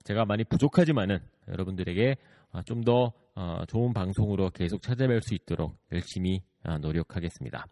제가 0.05 0.23
많이 0.23 0.45
부족하지만은 0.45 1.19
여러분들에게 1.49 2.15
아, 2.53 2.61
좀더 2.63 3.11
어, 3.35 3.63
좋은 3.67 3.93
방송으로 3.93 4.50
계속 4.50 4.81
찾아뵐 4.81 5.21
수 5.21 5.33
있도록 5.35 5.77
열심히 5.91 6.41
아, 6.63 6.77
노력하겠습니다. 6.77 7.65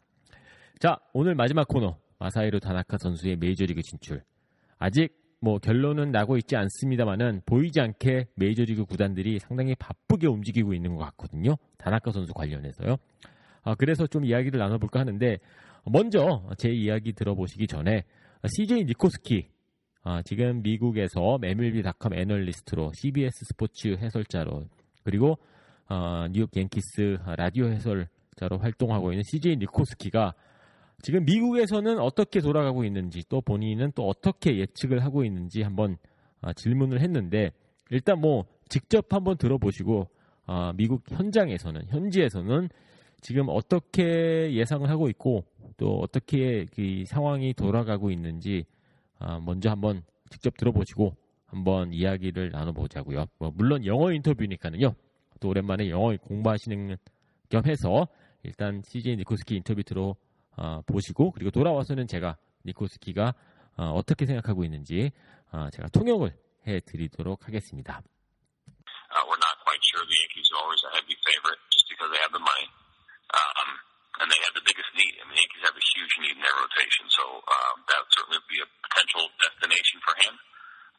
자, 0.80 0.98
오늘 1.14 1.36
마지막 1.36 1.68
코너 1.68 1.98
마사이로 2.20 2.60
다나카 2.60 2.98
선수의 2.98 3.38
메이저리그 3.38 3.82
진출. 3.82 4.24
아직 4.78 5.14
뭐 5.42 5.58
결론은 5.58 6.12
나고 6.12 6.38
있지 6.38 6.56
않습니다만은 6.56 7.42
보이지 7.46 7.80
않게 7.80 8.28
메이저리그 8.36 8.86
구단들이 8.86 9.40
상당히 9.40 9.76
바쁘게 9.76 10.28
움직이고 10.28 10.74
있는 10.74 10.96
것 10.96 11.04
같거든요. 11.06 11.56
다나카 11.78 12.12
선수 12.12 12.34
관련해서요. 12.34 12.98
아, 13.64 13.76
그래서 13.76 14.08
좀 14.08 14.26
이야기를 14.26 14.60
나눠볼까 14.60 15.02
하는데 15.02 15.38
먼저 15.86 16.44
제 16.58 16.70
이야기 16.70 17.14
들어보시기 17.14 17.68
전에 17.68 18.04
CJ 18.46 18.86
니코스키 18.86 19.50
아, 20.04 20.22
지금 20.24 20.62
미국에서 20.62 21.38
MLB.com 21.44 22.14
애널리스트로 22.14 22.92
CBS 22.96 23.46
스포츠 23.46 23.90
해설자로 23.90 24.66
그리고 25.04 25.38
어, 25.90 26.28
뉴욕 26.32 26.50
얀키스 26.56 27.20
라디오 27.38 27.68
해설자로 27.68 28.60
활동하고 28.60 29.12
있는 29.12 29.24
CJ 29.24 29.58
니코스키가 29.58 30.34
지금 31.02 31.24
미국에서는 31.26 32.00
어떻게 32.00 32.42
돌아가고 32.42 32.84
있는지 32.84 33.24
또 33.30 33.42
본인은 33.42 33.94
또 33.96 34.08
어떻게 34.08 34.58
예측을 34.58 35.04
하고 35.04 35.24
있는지 35.24 35.62
한번 35.62 35.98
어, 36.42 36.54
질문을 36.54 37.02
했는데 37.02 37.52
일단 37.90 38.20
뭐 38.20 38.46
직접 38.68 39.14
한번 39.14 39.38
들어보시고 39.38 40.08
어, 40.48 40.72
미국 40.76 41.04
현장에서는 41.10 41.88
현지에서는 41.88 42.70
지금 43.22 43.46
어떻게 43.50 44.54
예상을 44.54 44.90
하고 44.90 45.10
있고 45.10 45.44
또 45.78 46.00
어떻게 46.00 46.66
그 46.74 47.04
상황이 47.06 47.54
돌아가고 47.54 48.12
있는지 48.12 48.66
어, 49.20 49.40
먼저 49.42 49.70
한번 49.70 50.04
직접 50.30 50.56
들어보시고 50.58 51.16
한번 51.50 51.94
이야기를 51.94 52.52
나눠보자고요. 52.52 53.26
뭐 53.40 53.52
물론 53.54 53.86
영어 53.86 54.12
인터뷰니까는요. 54.12 54.96
또 55.40 55.50
오랜만에 55.50 55.90
영어 55.90 56.16
공부하시는 56.18 56.98
겸 57.50 57.66
해서 57.66 58.08
일단 58.44 58.82
CJ 58.84 59.18
니코스키 59.18 59.56
인터뷰 59.56 59.84
들어 59.84 60.16
어, 60.58 60.82
보시고 60.86 61.32
그리고 61.32 61.52
돌아와서는 61.52 62.08
제가 62.08 62.38
니코스키가 62.66 63.34
어, 63.78 64.02
떻게 64.06 64.26
생각하고 64.26 64.64
있는지 64.64 65.12
어, 65.52 65.70
제가 65.72 65.88
통역을 65.90 66.36
해드리도록 66.68 67.48
하겠습니다. 67.48 68.02
Uh, 69.10 69.26
we're 69.26 69.42
not 69.42 69.58
quite 69.66 69.82
sure 69.90 70.06
the 70.06 70.18
Yankees 70.22 70.46
are 70.54 70.62
always 70.62 70.84
a 70.86 70.92
heavy 70.94 71.18
favorite 71.26 71.58
just 71.74 71.90
because 71.90 72.14
they 72.14 72.22
have 72.22 72.30
the 72.30 72.44
money. 72.46 72.70
Um, 73.34 73.70
and 74.22 74.28
they 74.30 74.42
have 74.46 74.54
the 74.54 74.62
biggest 74.62 74.92
need. 74.94 75.14
I 75.18 75.26
mean, 75.26 75.34
the 75.34 75.42
Yankees 75.42 75.64
have 75.66 75.78
a 75.80 75.86
huge 75.98 76.14
need 76.22 76.36
in 76.38 76.44
their 76.44 76.58
rotation, 76.60 77.10
so 77.10 77.42
um, 77.42 77.76
that 77.90 77.98
would 78.04 78.14
certainly 78.14 78.42
be 78.46 78.60
a 78.62 78.68
potential 78.86 79.24
destination 79.40 79.98
for 80.06 80.14
him. 80.28 80.34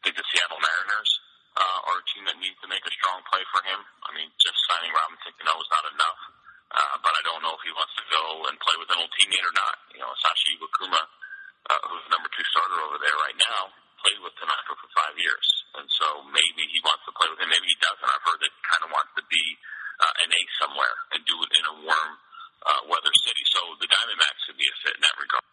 think 0.04 0.14
the 0.16 0.26
Seattle 0.30 0.60
Mariners 0.60 1.10
uh, 1.56 1.88
are 1.88 1.98
a 1.98 2.06
team 2.12 2.24
that 2.28 2.36
needs 2.38 2.56
to 2.60 2.68
make 2.68 2.84
a 2.84 2.92
strong 2.92 3.24
play 3.26 3.42
for 3.48 3.60
him. 3.64 3.80
I 4.04 4.10
mean, 4.12 4.28
just 4.36 4.58
signing 4.68 4.92
Robinson 4.92 5.32
Cano 5.40 5.56
is 5.56 5.70
not 5.72 5.84
enough, 5.88 6.20
uh, 6.76 6.94
but 7.00 7.12
I 7.16 7.22
don't 7.24 7.40
know 7.40 7.56
if 7.56 7.62
he 7.64 7.72
wants 7.72 7.94
to 7.96 8.04
go 8.12 8.24
and 8.46 8.54
play 8.60 8.76
with 8.76 8.88
an 8.92 9.00
old 9.00 9.12
teammate 9.16 9.44
or 9.44 9.54
not. 9.56 9.76
You 9.96 10.00
know, 10.04 10.12
Sashi 10.20 10.52
Wakuma, 10.60 11.00
uh, 11.00 11.80
who's 11.88 12.04
the 12.06 12.12
number 12.12 12.28
two 12.30 12.44
starter 12.52 12.78
over 12.84 13.00
there 13.00 13.16
right 13.24 13.38
now, 13.40 13.72
played 14.04 14.20
with 14.20 14.36
Tanaka 14.36 14.76
for 14.76 14.88
five 14.92 15.16
years, 15.16 15.46
and 15.80 15.88
so 15.88 16.22
maybe 16.28 16.62
he 16.68 16.78
wants 16.84 17.02
to 17.08 17.12
play 17.16 17.26
with 17.32 17.40
him. 17.40 17.48
Maybe 17.48 17.66
he 17.66 17.78
doesn't. 17.80 18.04
I've 18.04 18.24
heard 18.28 18.40
that 18.44 18.52
he 18.52 18.60
kind 18.68 18.82
of 18.84 18.90
wants 18.92 19.12
to 19.16 19.24
be 19.24 19.44
uh, 20.04 20.22
an 20.22 20.30
ace 20.30 20.54
somewhere 20.60 20.96
and 21.16 21.20
do 21.24 21.36
it 21.40 21.50
in 21.56 21.64
a 21.72 21.74
warm 21.88 22.12
uh, 22.68 22.80
weather 22.92 23.14
city. 23.24 23.44
So 23.56 23.60
the 23.80 23.88
Diamondbacks 23.88 24.40
could 24.44 24.58
be 24.60 24.68
a 24.68 24.74
fit 24.84 24.94
in 24.96 25.02
that 25.02 25.16
regard. 25.16 25.44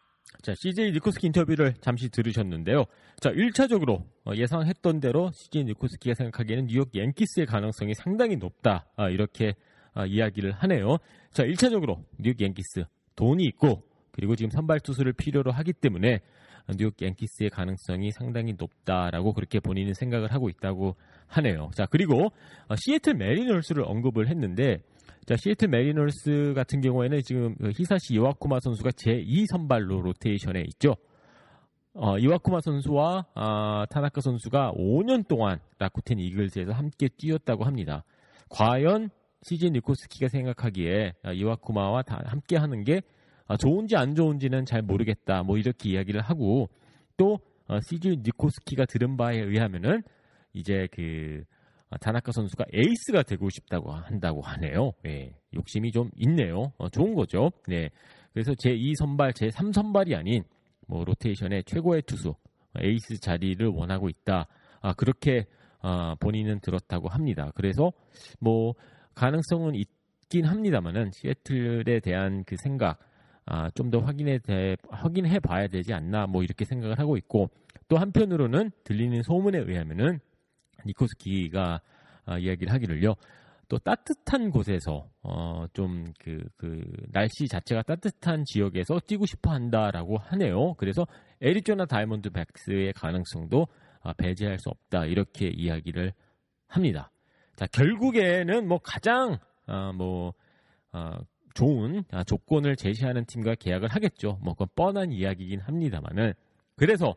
자, 0.43 0.53
CJ 0.55 0.91
니코스키 0.91 1.27
인터뷰를 1.27 1.75
잠시 1.79 2.09
들으셨는데요. 2.09 2.85
자, 3.21 3.31
1차적으로 3.31 4.03
예상했던 4.36 5.00
대로 5.00 5.30
CJ 5.32 5.64
니코스키가 5.64 6.14
생각하기에는 6.14 6.66
뉴욕 6.66 6.90
얀키스의 6.94 7.46
가능성이 7.46 7.94
상당히 7.94 8.36
높다. 8.36 8.86
아, 8.96 9.08
이렇게 9.08 9.54
아, 9.94 10.06
이야기를 10.06 10.52
하네요. 10.52 10.98
자, 11.30 11.44
1차적으로 11.44 12.04
뉴욕 12.18 12.40
얀키스 12.40 12.84
돈이 13.16 13.44
있고 13.44 13.82
그리고 14.12 14.36
지금 14.36 14.50
선발 14.50 14.80
투수를 14.80 15.12
필요로 15.12 15.52
하기 15.52 15.72
때문에 15.72 16.20
뉴욕 16.76 16.94
얀키스의 17.00 17.50
가능성이 17.50 18.12
상당히 18.12 18.54
높다라고 18.58 19.32
그렇게 19.32 19.58
본인은 19.60 19.94
생각을 19.94 20.32
하고 20.32 20.48
있다고 20.48 20.96
하네요. 21.28 21.70
자, 21.74 21.86
그리고 21.86 22.26
어, 22.68 22.76
시애틀 22.76 23.14
매리너스를 23.14 23.84
언급을 23.84 24.28
했는데 24.28 24.82
자, 25.24 25.36
시애틀 25.36 25.68
매리너스 25.68 26.52
같은 26.54 26.80
경우에는 26.80 27.20
지금 27.22 27.54
그 27.56 27.70
히사시 27.70 28.14
이와쿠마 28.14 28.60
선수가 28.60 28.90
제2 28.90 29.46
선발로 29.50 30.00
로테이션에 30.00 30.64
있죠. 30.68 30.96
어, 32.00 32.16
이와쿠마 32.16 32.60
선수와 32.60 33.26
아, 33.34 33.84
타나카 33.90 34.20
선수가 34.20 34.74
5년 34.76 35.26
동안 35.26 35.58
라쿠텐 35.80 36.20
이글스에서 36.20 36.70
함께 36.70 37.08
뛰었다고 37.08 37.64
합니다. 37.64 38.04
과연 38.50 39.10
CJ 39.42 39.72
니코스키가 39.72 40.28
생각하기에 40.28 41.14
아, 41.24 41.32
이와쿠마와 41.32 42.02
다 42.02 42.22
함께 42.24 42.56
하는 42.56 42.84
게 42.84 43.00
아, 43.48 43.56
좋은지 43.56 43.96
안 43.96 44.14
좋은지는 44.14 44.64
잘 44.64 44.80
모르겠다. 44.80 45.42
뭐 45.42 45.58
이렇게 45.58 45.90
이야기를 45.90 46.20
하고 46.20 46.68
또 47.16 47.40
어, 47.66 47.80
CJ 47.80 48.22
니코스키가 48.22 48.84
들은 48.84 49.16
바에 49.16 49.40
의하면은 49.40 50.04
이제 50.52 50.86
그 50.92 51.42
다나카 52.00 52.30
선수가 52.30 52.66
에이스가 52.72 53.24
되고 53.24 53.50
싶다고 53.50 53.90
한다고 53.90 54.40
하네요. 54.42 54.92
예, 55.04 55.34
욕심이 55.52 55.90
좀 55.90 56.10
있네요. 56.16 56.72
어, 56.78 56.88
좋은 56.90 57.16
거죠. 57.16 57.50
네. 57.66 57.90
그래서 58.32 58.52
제2 58.52 58.94
선발, 58.98 59.32
제3 59.32 59.72
선발이 59.72 60.14
아닌 60.14 60.44
뭐 60.88 61.04
로테이션의 61.04 61.64
최고의 61.64 62.02
투수 62.02 62.34
에이스 62.80 63.20
자리를 63.20 63.66
원하고 63.68 64.08
있다. 64.08 64.46
아, 64.80 64.92
그렇게 64.94 65.46
아, 65.80 66.16
본인은 66.18 66.60
들었다고 66.60 67.08
합니다. 67.08 67.52
그래서 67.54 67.92
뭐 68.40 68.74
가능성은 69.14 69.74
있긴 69.74 70.44
합니다만은 70.44 71.10
시애틀에 71.12 72.00
대한 72.00 72.42
그 72.44 72.56
생각 72.62 72.98
아, 73.46 73.70
좀 73.70 73.90
더 73.90 74.00
확인해 74.00 74.38
대, 74.38 74.76
확인해 74.90 75.40
봐야 75.40 75.68
되지 75.68 75.94
않나 75.94 76.26
뭐 76.26 76.42
이렇게 76.42 76.64
생각을 76.66 76.98
하고 76.98 77.16
있고 77.16 77.48
또 77.88 77.96
한편으로는 77.96 78.70
들리는 78.84 79.22
소문에 79.22 79.58
의하면은 79.58 80.20
니코스키가 80.84 81.80
아, 82.26 82.38
이야기를 82.38 82.72
하기를요. 82.72 83.14
또 83.68 83.78
따뜻한 83.78 84.50
곳에서 84.50 85.10
어, 85.22 85.66
좀그 85.74 86.42
그 86.56 86.82
날씨 87.12 87.46
자체가 87.46 87.82
따뜻한 87.82 88.44
지역에서 88.44 88.98
뛰고 89.06 89.26
싶어 89.26 89.50
한다라고 89.50 90.16
하네요. 90.18 90.74
그래서 90.74 91.06
에리조나 91.42 91.84
다이몬드 91.84 92.30
백스의 92.30 92.94
가능성도 92.94 93.66
아, 94.00 94.12
배제할 94.14 94.58
수 94.58 94.70
없다 94.70 95.04
이렇게 95.04 95.48
이야기를 95.48 96.14
합니다. 96.66 97.10
자 97.56 97.66
결국에는 97.66 98.66
뭐 98.66 98.78
가장 98.78 99.38
아, 99.66 99.92
뭐 99.92 100.32
아, 100.92 101.18
좋은 101.54 102.04
아, 102.10 102.24
조건을 102.24 102.76
제시하는 102.76 103.26
팀과 103.26 103.56
계약을 103.56 103.88
하겠죠. 103.88 104.38
뭐 104.42 104.54
그건 104.54 104.68
뻔한 104.74 105.12
이야기긴 105.12 105.60
합니다만은 105.60 106.32
그래서 106.76 107.14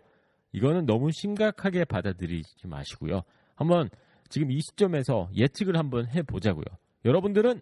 이거는 0.51 0.85
너무 0.85 1.11
심각하게 1.11 1.85
받아들이지 1.85 2.67
마시고요. 2.67 3.21
한번 3.55 3.89
지금 4.31 4.49
이 4.49 4.59
시점에서 4.61 5.29
예측을 5.35 5.77
한번 5.77 6.07
해보자고요. 6.07 6.65
여러분들은 7.05 7.61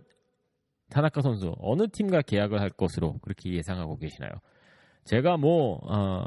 타나카 0.90 1.22
선수 1.22 1.54
어느 1.60 1.88
팀과 1.88 2.22
계약을 2.22 2.62
할 2.62 2.70
것으로 2.70 3.18
그렇게 3.20 3.52
예상하고 3.54 3.98
계시나요? 3.98 4.32
제가 5.04 5.38
뭐 5.38 5.80
어, 5.84 6.26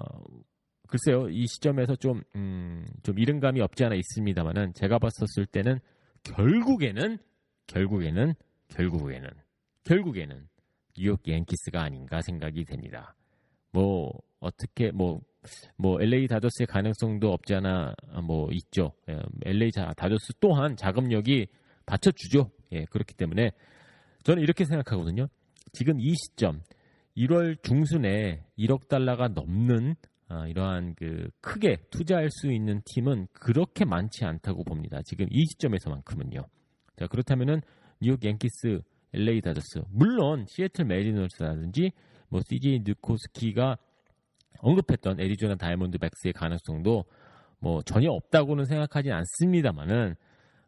글쎄요 0.89 1.29
이 1.31 1.47
시점에서 1.47 1.97
좀 1.97 2.23
음, 2.35 2.85
좀 3.03 3.19
이른감이 3.19 3.61
없지 3.61 3.85
않아 3.85 3.95
있습니다만은 3.95 4.75
제가 4.75 4.99
봤었을 4.99 5.47
때는 5.47 5.79
결국에는 6.25 7.19
결국에는 7.69 8.35
결국에는 8.69 9.31
결국에는 9.85 10.49
뉴욕 10.97 11.21
양키스가 11.27 11.81
아닌가 11.81 12.21
생각이 12.21 12.65
됩니다. 12.65 13.15
뭐 13.73 14.13
어떻게 14.41 14.91
뭐 14.91 15.21
뭐뭐 15.77 16.01
LA 16.01 16.29
다저스의 16.29 16.67
가능성도 16.67 17.33
없지 17.33 17.55
않아 17.55 17.95
뭐 18.23 18.49
있죠. 18.53 18.93
예, 19.09 19.19
LA 19.45 19.71
다저스 19.71 20.35
또한 20.41 20.77
자금력이 20.77 21.47
받쳐주죠. 21.87 22.51
예, 22.73 22.85
그렇기 22.87 23.15
때문에 23.15 23.51
저는 24.25 24.43
이렇게 24.43 24.65
생각하거든요. 24.65 25.27
지금 25.73 26.01
이 26.01 26.15
시점 26.15 26.61
1월 27.17 27.63
중순에 27.63 28.45
1억 28.59 28.89
달러가 28.89 29.29
넘는 29.29 29.97
아, 30.29 30.47
이러한 30.47 30.95
그 30.95 31.29
크게 31.43 31.77
투자할 31.91 32.31
수 32.31 32.51
있는 32.51 32.81
팀은 32.87 33.27
그렇게 33.35 33.85
많지 33.85 34.25
않다고 34.25 34.65
봅니다. 34.65 35.01
지금 35.05 35.27
이 35.31 35.45
시점에서만큼은요. 35.45 36.41
자 36.97 37.07
그렇다면은 37.07 37.61
뉴욕 38.01 38.25
양키스, 38.25 38.81
LA 39.13 39.43
다저스, 39.43 39.83
물론 39.91 40.47
시애틀 40.49 40.87
매리너스라든지 40.87 41.93
뭐 42.29 42.41
CJ 42.49 42.81
니코스키가 42.85 43.77
언급했던 44.59 45.21
애리조나 45.21 45.57
다이아몬드백스의 45.57 46.33
가능성도 46.33 47.05
뭐 47.59 47.83
전혀 47.83 48.11
없다고는 48.11 48.65
생각하진 48.65 49.13
않습니다만은 49.13 50.15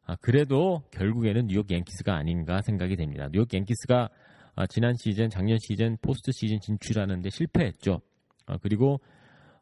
아, 0.06 0.16
그래도 0.16 0.82
결국에는 0.90 1.46
뉴욕 1.46 1.70
양키스가 1.70 2.14
아닌가 2.14 2.60
생각이 2.62 2.96
됩니다. 2.96 3.28
뉴욕 3.32 3.52
양키스가 3.52 4.10
아, 4.56 4.66
지난 4.66 4.94
시즌, 4.96 5.28
작년 5.30 5.58
시즌 5.58 5.96
포스트 6.00 6.30
시즌 6.32 6.60
진출하는데 6.60 7.28
실패했죠. 7.30 8.00
아, 8.46 8.58
그리고 8.62 9.00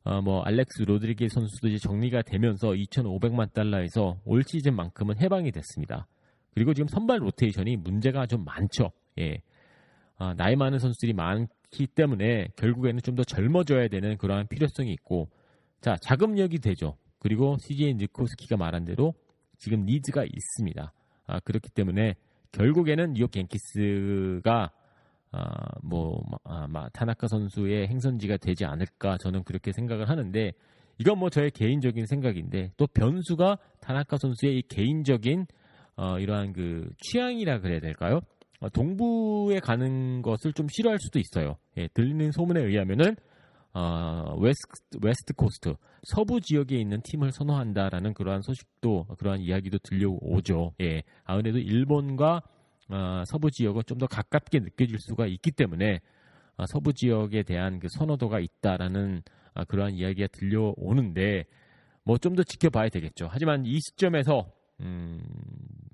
어, 0.04 0.20
뭐 0.20 0.42
알렉스 0.42 0.82
로드리게스 0.82 1.28
선수도 1.28 1.68
이제 1.68 1.78
정리가 1.78 2.22
되면서 2.22 2.70
2,500만 2.70 3.52
달러에서 3.52 4.20
올 4.24 4.42
시즌만큼은 4.42 5.20
해방이 5.20 5.52
됐습니다. 5.52 6.08
그리고 6.54 6.74
지금 6.74 6.88
선발 6.88 7.22
로테이션이 7.22 7.76
문제가 7.76 8.26
좀 8.26 8.44
많죠. 8.44 8.90
예. 9.18 9.40
아, 10.18 10.34
나이 10.36 10.56
많은 10.56 10.78
선수들이 10.78 11.12
많 11.12 11.46
기 11.72 11.86
때문에 11.86 12.48
결국에는 12.56 13.00
좀 13.02 13.16
더 13.16 13.24
젊어져야 13.24 13.88
되는 13.88 14.16
그러한 14.16 14.46
필요성이 14.46 14.92
있고 14.92 15.28
자 15.80 15.96
자금력이 16.00 16.60
되죠. 16.60 16.96
그리고 17.18 17.56
CJ 17.58 17.94
니코스키가 17.94 18.56
말한 18.56 18.84
대로 18.84 19.14
지금 19.58 19.84
니즈가 19.86 20.24
있습니다. 20.24 20.92
아, 21.26 21.40
그렇기 21.40 21.70
때문에 21.70 22.14
결국에는 22.52 23.14
뉴욕 23.14 23.30
갱키스가 23.30 24.70
아, 25.32 25.66
뭐 25.82 26.22
아, 26.44 26.66
마, 26.68 26.88
타나카 26.90 27.26
선수의 27.28 27.88
행선지가 27.88 28.36
되지 28.38 28.64
않을까 28.64 29.16
저는 29.18 29.44
그렇게 29.44 29.72
생각을 29.72 30.08
하는데 30.08 30.52
이건 30.98 31.18
뭐 31.18 31.30
저의 31.30 31.50
개인적인 31.50 32.06
생각인데 32.06 32.72
또 32.76 32.86
변수가 32.86 33.56
타나카 33.80 34.18
선수의 34.18 34.58
이 34.58 34.62
개인적인 34.68 35.46
어, 35.96 36.18
이러한 36.18 36.52
그 36.52 36.90
취향이라 36.98 37.60
그래야 37.60 37.80
될까요? 37.80 38.20
어, 38.62 38.68
동부에 38.68 39.58
가는 39.58 40.22
것을 40.22 40.52
좀 40.52 40.68
싫어할 40.70 40.98
수도 41.00 41.18
있어요. 41.18 41.56
예, 41.76 41.88
들리는 41.88 42.30
소문에 42.30 42.60
의하면은 42.62 43.16
어, 43.74 44.36
West, 44.38 44.98
West 45.02 45.34
Coast 45.34 45.74
서부 46.04 46.40
지역에 46.40 46.76
있는 46.76 47.00
팀을 47.02 47.32
선호한다라는 47.32 48.14
그러한 48.14 48.42
소식도 48.42 49.06
그러한 49.18 49.40
이야기도 49.40 49.78
들려오죠. 49.82 50.74
예, 50.80 51.02
아무래도 51.24 51.58
일본과 51.58 52.42
어, 52.88 53.24
서부 53.26 53.50
지역은 53.50 53.82
좀 53.86 53.98
더 53.98 54.06
가깝게 54.06 54.60
느껴질 54.60 54.98
수가 55.00 55.26
있기 55.26 55.50
때문에 55.52 56.00
어, 56.56 56.66
서부 56.66 56.92
지역에 56.92 57.42
대한 57.42 57.80
그 57.80 57.88
선호도가 57.90 58.38
있다라는 58.40 59.22
어, 59.54 59.64
그러한 59.64 59.94
이야기가 59.94 60.28
들려오는데 60.32 61.44
뭐 62.04 62.18
좀 62.18 62.36
더 62.36 62.42
지켜봐야 62.44 62.90
되겠죠. 62.90 63.28
하지만 63.30 63.64
이 63.66 63.80
시점에서 63.80 64.46
음, 64.80 65.20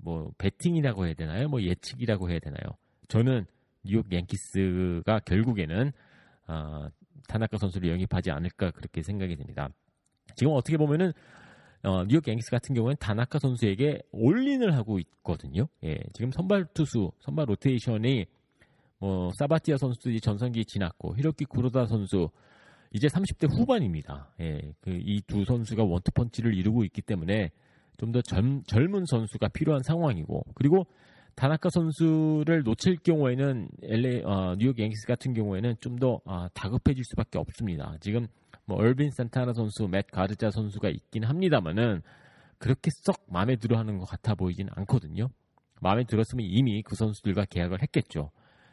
뭐 0.03 0.33
베팅이라고 0.39 1.07
해야 1.07 1.15
되나요? 1.15 1.49
뭐 1.49 1.63
예측이라고 1.63 2.31
해야 2.31 2.39
되나요? 2.39 2.61
저는 3.09 3.47
뉴욕 3.85 4.11
양키스가 4.13 5.21
결국에는 5.21 5.93
어, 6.47 6.89
타나카 7.29 7.59
선수를 7.59 7.91
영입하지 7.91 8.31
않을까 8.31 8.71
그렇게 8.71 9.03
생각이 9.03 9.37
됩니다. 9.37 9.69
지금 10.37 10.53
어떻게 10.53 10.77
보면은 10.77 11.13
어, 11.83 12.05
뉴욕 12.05 12.27
양키스 12.27 12.51
같은 12.51 12.75
경우는 12.75 12.97
다나카 12.99 13.39
선수에게 13.39 14.03
올린을 14.13 14.75
하고 14.75 14.99
있거든요. 14.99 15.69
예, 15.85 15.99
지금 16.13 16.31
선발 16.33 16.67
투수, 16.75 17.13
선발 17.21 17.49
로테이션이 17.49 18.27
뭐 18.99 19.31
사바티아 19.39 19.77
선수들이 19.77 20.21
전성기 20.21 20.65
지났고 20.65 21.17
히로키 21.17 21.45
구로다 21.45 21.87
선수 21.87 22.31
이제 22.93 23.07
30대 23.07 23.49
후반입니다. 23.51 24.33
예, 24.41 24.73
그 24.81 24.91
이 24.91 25.21
두 25.27 25.45
선수가 25.45 25.85
원투펀치를 25.85 26.55
이루고 26.55 26.85
있기 26.85 27.03
때문에 27.03 27.51
좀 27.99 28.13
더 28.13 28.23
젊은 28.23 29.05
선수가 29.07 29.49
필요한 29.49 29.83
상황이고 29.83 30.45
그리고 30.55 30.87
다나카 31.35 31.69
선수를 31.71 32.63
놓칠 32.65 32.97
경우에는 32.97 33.69
LA 33.83 34.23
어, 34.25 34.57
뉴욕 34.59 34.79
양키스 34.79 35.07
같은 35.07 35.35
경우에는 35.35 35.77
좀더 35.81 36.21
어, 36.25 36.49
다급해질 36.55 37.05
수밖에 37.05 37.39
없습니다. 37.39 37.97
지금 38.01 38.27
뭐 38.65 38.77
얼빈 38.79 39.11
산타나 39.11 39.53
선수, 39.53 39.87
맷 39.89 40.11
가르자 40.11 40.51
선수가 40.51 40.89
있긴 40.89 41.25
합니다만은 41.25 42.03
그렇게 42.59 42.91
썩 43.05 43.25
마음에 43.29 43.57
들어하는 43.57 43.99
것 43.99 44.05
같아 44.07 44.35
보이진 44.35 44.69
않거든요. 44.75 45.29
마음에 45.81 46.05
들었으면 46.05 46.45
이미 46.45 46.83
그 46.83 46.97
선수들과 46.97 47.45
계약을 47.45 47.83
했겠죠. 47.83 48.31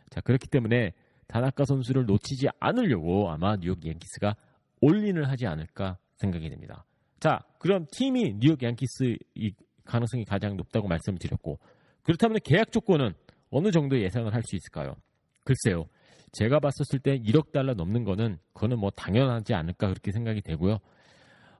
자 0.09 0.21
그렇기 0.21 0.47
때문에 0.47 0.93
다나카 1.27 1.65
선수를 1.65 2.05
놓치지 2.05 2.47
않으려고 2.59 3.29
아마 3.29 3.57
뉴욕 3.57 3.85
양키스가 3.85 4.35
올인을 4.81 5.29
하지 5.29 5.45
않을까 5.45 5.97
생각이 6.17 6.49
됩니다. 6.49 6.85
자 7.25 7.39
그럼 7.57 7.87
팀이 7.91 8.35
뉴욕 8.37 8.61
양키스 8.61 9.17
이 9.33 9.51
가능성이 9.83 10.25
가장 10.25 10.55
높다고 10.57 10.87
말씀을 10.87 11.17
드렸고 11.17 11.57
그렇다면 12.03 12.37
계약 12.43 12.71
조건은 12.71 13.13
어느 13.49 13.71
정도 13.71 13.99
예상을 13.99 14.31
할 14.31 14.43
수 14.43 14.55
있을까요? 14.55 14.95
글쎄요. 15.43 15.87
제가 16.33 16.59
봤었을 16.59 16.99
때 16.99 17.17
1억 17.17 17.51
달러 17.51 17.73
넘는 17.73 18.03
거는 18.03 18.37
그거는 18.53 18.77
뭐 18.77 18.91
당연하지 18.91 19.55
않을까 19.55 19.87
그렇게 19.87 20.11
생각이 20.11 20.41
되고요. 20.41 20.77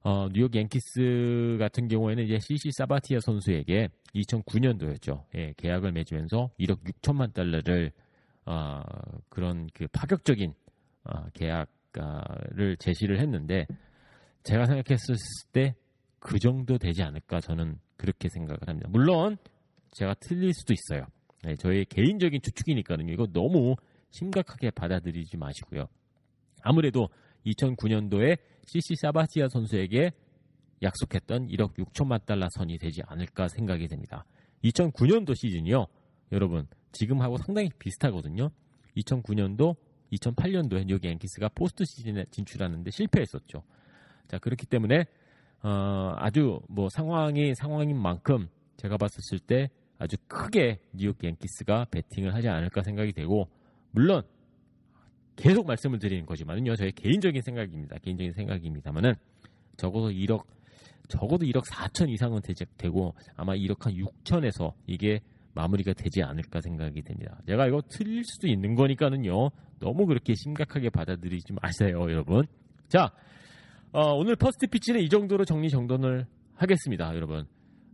어, 0.04 0.28
뉴욕 0.34 0.56
얀키스 0.56 1.58
같은 1.58 1.88
경우에는 1.88 2.25
이제 2.25 2.38
CC 2.38 2.69
사바티아 2.71 3.21
선수에게 3.21 3.89
2009년도였죠. 4.13 5.23
예, 5.34 5.56
계약을 5.58 5.93
맺으면서 5.93 6.51
1억 6.60 6.84
6천만 6.84 7.34
달러를 7.34 7.91
어, 8.45 8.82
그런 9.30 9.67
그 9.73 9.88
파격적인 9.88 10.54
어, 11.06 11.25
계약을 11.34 12.78
제시를 12.78 13.19
했는데 13.19 13.65
제가 14.45 14.65
생각했을 14.65 15.15
때 15.51 15.75
그 16.25 16.39
정도 16.39 16.79
되지 16.79 17.03
않을까 17.03 17.39
저는 17.39 17.77
그렇게 17.97 18.29
생각을 18.29 18.67
합니다. 18.67 18.89
물론 18.91 19.38
제가 19.91 20.15
틀릴 20.15 20.53
수도 20.55 20.73
있어요. 20.73 21.05
네, 21.43 21.55
저의 21.55 21.86
개인적인 21.86 22.41
추측이니까요. 22.41 22.97
이거 23.10 23.27
너무 23.27 23.75
심각하게 24.10 24.71
받아들이지 24.71 25.38
마시고요. 25.38 25.86
아무래도 26.63 27.10
2009년도에 27.45 28.39
CC 28.65 28.95
사바티아 28.95 29.49
선수에게 29.49 30.13
약속했던 30.81 31.47
1억 31.49 31.75
6천만 31.75 32.25
달러 32.25 32.47
선이 32.58 32.79
되지 32.79 33.03
않을까 33.05 33.47
생각이 33.47 33.88
됩니다. 33.88 34.25
2009년도 34.63 35.36
시즌이요. 35.36 35.86
여러분, 36.31 36.67
지금하고 36.91 37.38
상당히 37.38 37.69
비슷하거든요. 37.77 38.49
2009년도, 38.97 39.75
2008년도에 40.12 40.88
뉴욕 40.88 41.05
양키스가 41.05 41.49
포스트 41.49 41.86
시즌에 41.86 42.25
진출하는데 42.31 42.89
실패했었죠. 42.89 43.62
자, 44.27 44.38
그렇기 44.38 44.65
때문에 44.65 45.05
어, 45.63 46.13
아주 46.17 46.59
뭐 46.69 46.89
상황이 46.89 47.55
상황인 47.55 47.99
만큼 47.99 48.47
제가 48.77 48.97
봤었을 48.97 49.39
때 49.39 49.69
아주 49.97 50.17
크게 50.27 50.79
뉴욕 50.93 51.23
양키스가 51.23 51.86
베팅을 51.91 52.33
하지 52.33 52.49
않을까 52.49 52.83
생각이 52.83 53.13
되고 53.13 53.47
물론 53.91 54.23
계속 55.35 55.65
말씀을 55.65 55.99
드리는 55.99 56.25
거지만요. 56.25 56.75
저의 56.75 56.91
개인적인 56.91 57.41
생각입니다. 57.41 57.97
개인적인 57.99 58.33
생각입니다만은 58.33 59.15
적어도 59.77 60.09
1억 60.09 60.45
적어도 61.07 61.45
1억 61.45 61.65
4천 61.65 62.09
이상은 62.09 62.41
되고 62.77 63.13
아마 63.35 63.53
1억 63.53 63.83
한 63.83 63.93
6천에서 63.93 64.73
이게 64.88 65.19
마무리가 65.53 65.93
되지 65.93 66.21
않을까 66.23 66.61
생각이 66.61 67.01
됩니다. 67.01 67.39
제가 67.47 67.67
이거 67.67 67.81
틀릴 67.89 68.23
수도 68.25 68.47
있는 68.47 68.75
거니까는요. 68.75 69.49
너무 69.79 70.05
그렇게 70.05 70.33
심각하게 70.35 70.89
받아들이지 70.89 71.53
마세요, 71.53 72.01
여러분. 72.01 72.45
자, 72.88 73.11
어, 73.97 74.13
오늘 74.13 74.36
First 74.36 74.67
Pitch는 74.67 74.99
이 74.99 75.08
정도로 75.08 75.45
정리 75.45 75.69
정돈을 75.69 76.25
하겠습니다, 76.55 77.15
여러분. 77.15 77.45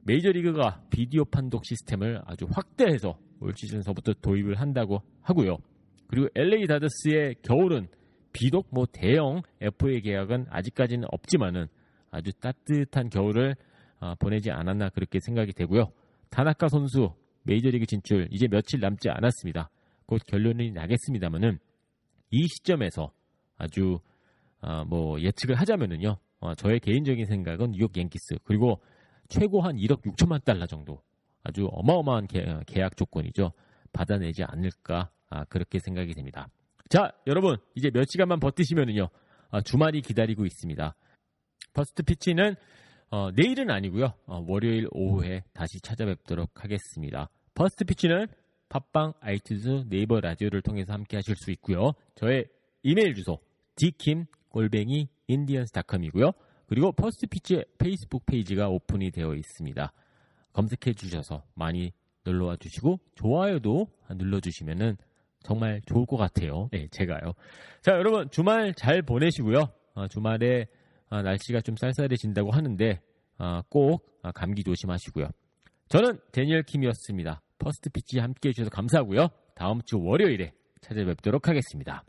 메이저리그가 0.06 0.82
비디오 0.90 1.24
판독 1.26 1.64
시스템을 1.64 2.24
아주 2.26 2.48
확대해서 2.52 3.20
올 3.40 3.54
시즌서부터 3.56 4.14
도입을 4.14 4.60
한다고 4.60 5.04
하고요. 5.22 5.58
그리고 6.08 6.28
LA 6.34 6.66
다저스의 6.66 7.36
겨울은 7.44 7.88
비록 8.34 8.70
뭐 8.72 8.88
대형 8.92 9.44
FA 9.62 10.02
계약은 10.02 10.48
아직까지는 10.50 11.08
없지만은 11.12 11.68
아주 12.10 12.32
따뜻한 12.34 13.10
겨울을 13.10 13.56
어, 14.00 14.16
보내지 14.16 14.50
않았나 14.50 14.90
그렇게 14.90 15.20
생각이 15.22 15.54
되고요. 15.54 15.92
다나카 16.32 16.70
선수 16.70 17.14
메이저리그 17.44 17.86
진출 17.86 18.28
이제 18.32 18.48
며칠 18.48 18.80
남지 18.80 19.08
않았습니다. 19.08 19.70
곧 20.08 20.20
결론이 20.26 20.72
나겠습니다만은 20.72 21.60
이 22.32 22.48
시점에서 22.48 23.12
아주 23.60 24.00
어, 24.62 24.84
뭐 24.86 25.20
예측을 25.20 25.56
하자면은요. 25.56 26.18
어, 26.40 26.56
저의 26.56 26.80
개인적인 26.80 27.26
생각은 27.26 27.72
뉴욕 27.72 27.96
양키스 27.96 28.36
그리고 28.44 28.82
최고 29.30 29.62
한 29.62 29.76
1억 29.78 30.02
6천만 30.04 30.44
달러 30.44 30.66
정도 30.66 31.02
아주 31.44 31.68
어마어마한 31.72 32.28
계 32.28 32.80
약 32.80 32.98
조건이죠. 32.98 33.52
받아내지 33.94 34.44
않을까 34.44 35.12
아, 35.30 35.44
그렇게 35.46 35.80
생각이 35.80 36.14
됩니다. 36.14 36.48
자, 36.90 37.12
여러분 37.28 37.58
이제 37.76 37.90
몇 37.90 38.06
시간만 38.10 38.40
버티시면은요. 38.40 39.10
아, 39.50 39.62
주말이 39.62 40.02
기다리고 40.02 40.46
있습니다. 40.46 40.96
First 41.74 42.04
Pitch는 42.04 42.56
어, 43.12 43.30
내일은 43.32 43.70
아니고요. 43.70 44.14
어, 44.26 44.46
월요일 44.48 44.88
오후에 44.92 45.44
다시 45.54 45.80
찾아뵙도록 45.82 46.64
하겠습니다. 46.64 47.30
First 47.54 47.84
Pitch는 47.86 48.28
팟빵, 48.70 49.14
iTunes, 49.22 49.90
네이버 49.90 50.22
라디오를 50.22 50.62
통해서 50.62 50.94
함께 50.94 51.18
하실 51.18 51.36
수 51.36 51.52
있고요. 51.52 51.92
저의 52.16 52.46
이메일 52.84 53.14
주소 53.16 53.40
dkim 53.76 54.26
골뱅이 54.52 55.08
인디언스닷컴이고요. 55.28 56.32
그리고 56.68 56.92
First 56.92 57.28
Pitch의 57.28 57.66
페이스북 57.78 58.26
페이지가 58.26 58.70
오픈이 58.70 59.12
되어 59.12 59.34
있습니다. 59.36 59.92
검색해 60.54 60.94
주셔서 60.94 61.44
많이 61.56 61.92
놀러와 62.24 62.58
주시고 62.58 63.00
좋아요도 63.16 63.88
눌러주시면은 64.12 64.98
정말 65.44 65.82
좋을 65.86 66.06
것 66.06 66.18
같아요. 66.18 66.70
네, 66.72 66.88
제가요. 66.92 67.34
자, 67.82 67.94
여러분 67.94 68.30
주말 68.30 68.74
잘 68.76 69.02
보내시고요. 69.02 69.64
어, 69.96 70.08
주말에 70.08 70.68
아, 71.10 71.22
날씨가 71.22 71.62
좀 71.62 71.76
쌀쌀해진다고 71.76 72.52
하는데 72.52 73.02
아, 73.38 73.64
꼭 73.70 74.06
아, 74.22 74.32
감기 74.32 74.64
조심하시고요. 74.64 75.30
저는 75.90 76.20
대니얼 76.32 76.64
킴이었습니다. 76.64 77.42
First 77.60 77.90
Pitch 77.90 78.20
함께 78.20 78.50
해주셔서 78.50 78.70
감사하고요. 78.70 79.28
다음 79.56 79.82
주 79.82 80.00
월요일에 80.00 80.54
찾아뵙도록 80.82 81.48
하겠습니다. 81.48 82.04